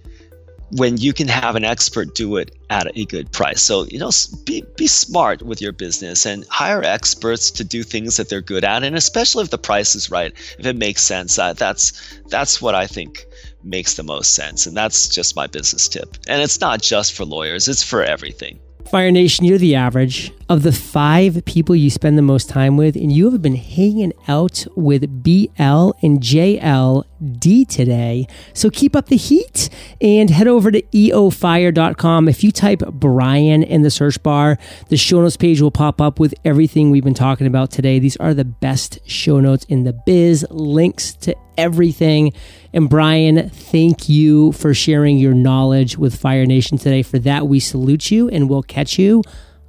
when 0.73 0.97
you 0.97 1.13
can 1.13 1.29
have 1.29 1.55
an 1.55 1.65
expert 1.65 2.15
do 2.15 2.37
it 2.37 2.55
at 2.71 2.97
a 2.97 3.05
good 3.05 3.31
price. 3.31 3.61
So, 3.61 3.85
you 3.85 3.99
know, 3.99 4.11
be, 4.45 4.65
be 4.77 4.87
smart 4.87 5.43
with 5.43 5.61
your 5.61 5.73
business 5.73 6.25
and 6.25 6.47
hire 6.49 6.83
experts 6.83 7.51
to 7.53 7.65
do 7.65 7.83
things 7.83 8.17
that 8.17 8.31
they're 8.31 8.41
good 8.41 8.65
at. 8.65 8.83
And 8.83 8.97
especially 8.97 9.45
if 9.45 9.51
the 9.51 9.59
price 9.59 9.95
is 9.95 10.11
right, 10.11 10.33
if 10.59 10.65
it 10.65 10.77
makes 10.77 11.03
sense, 11.03 11.39
uh, 11.39 11.53
that's, 11.53 11.93
that's 12.29 12.63
what 12.63 12.75
I 12.75 12.87
think 12.87 13.27
makes 13.63 13.95
the 13.95 14.03
most 14.03 14.35
sense. 14.35 14.67
And 14.67 14.75
that's 14.75 15.09
just 15.09 15.37
my 15.37 15.47
business 15.47 15.89
tip. 15.89 16.17
And 16.27 16.41
it's 16.41 16.61
not 16.61 16.81
just 16.81 17.13
for 17.13 17.27
lawyers, 17.27 17.69
it's 17.69 17.83
for 17.83 18.03
everything. 18.03 18.59
Fire 18.89 19.11
Nation, 19.11 19.45
you're 19.45 19.59
the 19.59 19.75
average 19.75 20.33
of 20.53 20.65
the 20.65 20.73
five 20.73 21.43
people 21.47 21.75
you 21.75 21.89
spend 21.89 22.19
the 22.19 22.23
most 22.23 22.47
time 22.51 22.77
with, 22.77 22.95
and 22.95 23.11
you 23.11 23.31
have 23.31 23.41
been 23.41 23.57
hanging 23.57 24.13
out 24.29 24.67
with 24.77 25.23
BL 25.23 25.93
and 26.03 26.21
JLD 26.21 27.67
today. 27.69 28.27
So 28.53 28.69
keep 28.69 28.95
up 28.95 29.07
the 29.07 29.17
heat 29.17 29.71
and 30.03 30.29
head 30.29 30.47
over 30.47 30.71
to 30.71 30.83
eofire.com. 30.83 32.29
If 32.29 32.45
you 32.45 32.53
type 32.53 32.83
Brian 32.93 33.63
in 33.63 33.81
the 33.81 33.91
search 33.91 34.23
bar, 34.23 34.59
the 34.91 34.99
show 34.99 35.23
notes 35.23 35.39
page 35.39 35.63
will 35.63 35.71
pop 35.71 36.03
up 36.03 36.21
with 36.21 36.35
everything 36.45 36.91
we've 36.91 37.03
been 37.03 37.15
talking 37.15 37.47
about 37.47 37.71
today. 37.71 37.99
These 37.99 38.19
are 38.19 38.35
the 38.35 38.45
best 38.45 38.99
show 39.09 39.41
notes 39.41 39.65
in 39.71 39.85
the 39.85 39.95
biz, 39.95 40.45
links 40.51 41.15
to 41.15 41.35
everything. 41.57 42.35
And 42.75 42.91
Brian, 42.91 43.49
thank 43.49 44.11
you 44.11 44.53
for 44.53 44.75
sharing 44.75 45.17
your 45.17 45.33
knowledge 45.33 45.97
with 45.97 46.15
Fire 46.15 46.45
Nation 46.45 46.77
today. 46.77 47.03
For 47.03 47.19
that, 47.21 47.49
we 47.49 47.59
salute 47.59 48.11
you 48.11 48.29
and 48.29 48.51
we'll 48.51 48.63
catch 48.63 48.99
you 48.99 49.23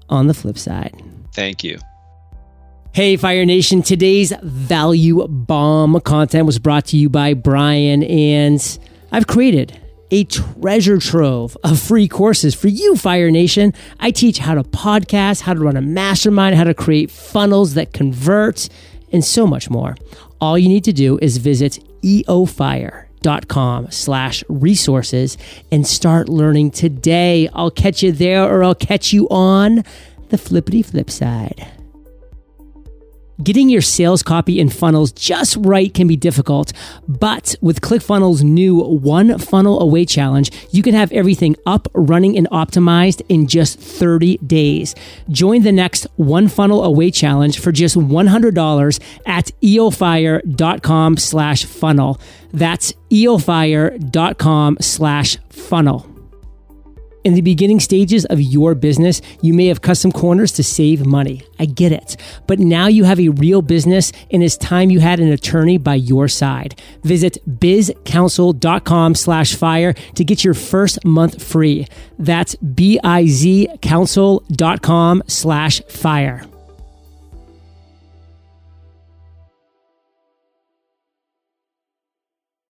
on 0.09 0.27
the 0.27 0.33
flip 0.33 0.57
side. 0.57 1.01
Thank 1.33 1.63
you. 1.63 1.79
Hey, 2.93 3.17
Fire 3.17 3.45
Nation. 3.45 3.81
Today's 3.81 4.31
value 4.43 5.27
bomb 5.27 5.99
content 6.01 6.45
was 6.45 6.59
brought 6.59 6.85
to 6.87 6.97
you 6.97 7.09
by 7.09 7.33
Brian, 7.33 8.03
and 8.03 8.79
I've 9.11 9.25
created 9.25 9.79
a 10.11 10.25
treasure 10.25 10.99
trove 10.99 11.57
of 11.63 11.79
free 11.79 12.07
courses 12.07 12.53
for 12.53 12.67
you, 12.67 12.95
Fire 12.95 13.31
Nation. 13.31 13.73
I 13.99 14.11
teach 14.11 14.37
how 14.37 14.53
to 14.53 14.63
podcast, 14.63 15.41
how 15.41 15.55
to 15.55 15.59
run 15.59 15.75
a 15.75 15.81
mastermind, 15.81 16.55
how 16.55 16.65
to 16.65 16.75
create 16.75 17.09
funnels 17.09 17.73
that 17.73 17.93
convert, 17.93 18.69
and 19.11 19.25
so 19.25 19.47
much 19.47 19.71
more. 19.71 19.95
All 20.39 20.55
you 20.55 20.69
need 20.69 20.83
to 20.83 20.93
do 20.93 21.17
is 21.19 21.37
visit 21.37 21.79
eofire.com 23.23 23.91
slash 23.91 24.43
resources 24.47 25.37
and 25.71 25.87
start 25.87 26.29
learning 26.29 26.71
today. 26.71 27.49
I'll 27.53 27.71
catch 27.71 28.03
you 28.03 28.11
there 28.11 28.43
or 28.43 28.63
I'll 28.63 28.75
catch 28.75 29.13
you 29.13 29.27
on 29.29 29.83
the 30.29 30.37
flippity 30.37 30.81
flip 30.81 31.09
side. 31.09 31.82
Getting 33.43 33.69
your 33.69 33.81
sales 33.81 34.23
copy 34.23 34.61
and 34.61 34.71
funnels 34.71 35.11
just 35.11 35.57
right 35.57 35.93
can 35.93 36.07
be 36.07 36.15
difficult, 36.15 36.71
but 37.07 37.55
with 37.61 37.81
ClickFunnels' 37.81 38.41
new 38.41 38.77
One 38.77 39.37
Funnel 39.37 39.81
Away 39.81 40.05
Challenge, 40.05 40.49
you 40.71 40.81
can 40.81 40.93
have 40.93 41.11
everything 41.11 41.55
up, 41.65 41.87
running, 41.93 42.37
and 42.37 42.49
optimized 42.51 43.21
in 43.27 43.47
just 43.47 43.79
30 43.79 44.37
days. 44.37 44.95
Join 45.29 45.63
the 45.63 45.71
next 45.71 46.07
One 46.15 46.47
Funnel 46.47 46.83
Away 46.83 47.11
Challenge 47.11 47.59
for 47.59 47.71
just 47.71 47.95
$100 47.97 48.99
at 49.25 49.51
eofire.com 49.61 51.17
slash 51.17 51.65
funnel. 51.65 52.21
That's 52.53 52.93
eofire.com 53.09 54.77
slash 54.79 55.37
funnel. 55.49 56.12
In 57.23 57.35
the 57.35 57.41
beginning 57.41 57.79
stages 57.79 58.25
of 58.25 58.41
your 58.41 58.75
business, 58.75 59.21
you 59.41 59.53
may 59.53 59.67
have 59.67 59.81
custom 59.81 60.11
corners 60.11 60.51
to 60.53 60.63
save 60.63 61.05
money. 61.05 61.41
I 61.57 61.65
get 61.65 61.93
it. 61.93 62.17
But 62.47 62.59
now 62.59 62.87
you 62.87 63.05
have 63.05 63.19
a 63.19 63.29
real 63.29 63.61
business 63.61 64.11
and 64.29 64.43
it's 64.43 64.57
time 64.57 64.89
you 64.89 64.99
had 64.99 65.21
an 65.21 65.31
attorney 65.31 65.77
by 65.77 65.95
your 65.95 66.27
side. 66.27 66.79
Visit 67.03 67.37
bizcounsel.com 67.47 69.15
slash 69.15 69.55
fire 69.55 69.93
to 69.93 70.23
get 70.25 70.43
your 70.43 70.53
first 70.53 71.05
month 71.05 71.41
free. 71.41 71.87
That's 72.19 72.55
B-I-Z 72.55 73.69
counsel.com 73.81 75.23
slash 75.27 75.81
fire. 75.87 76.52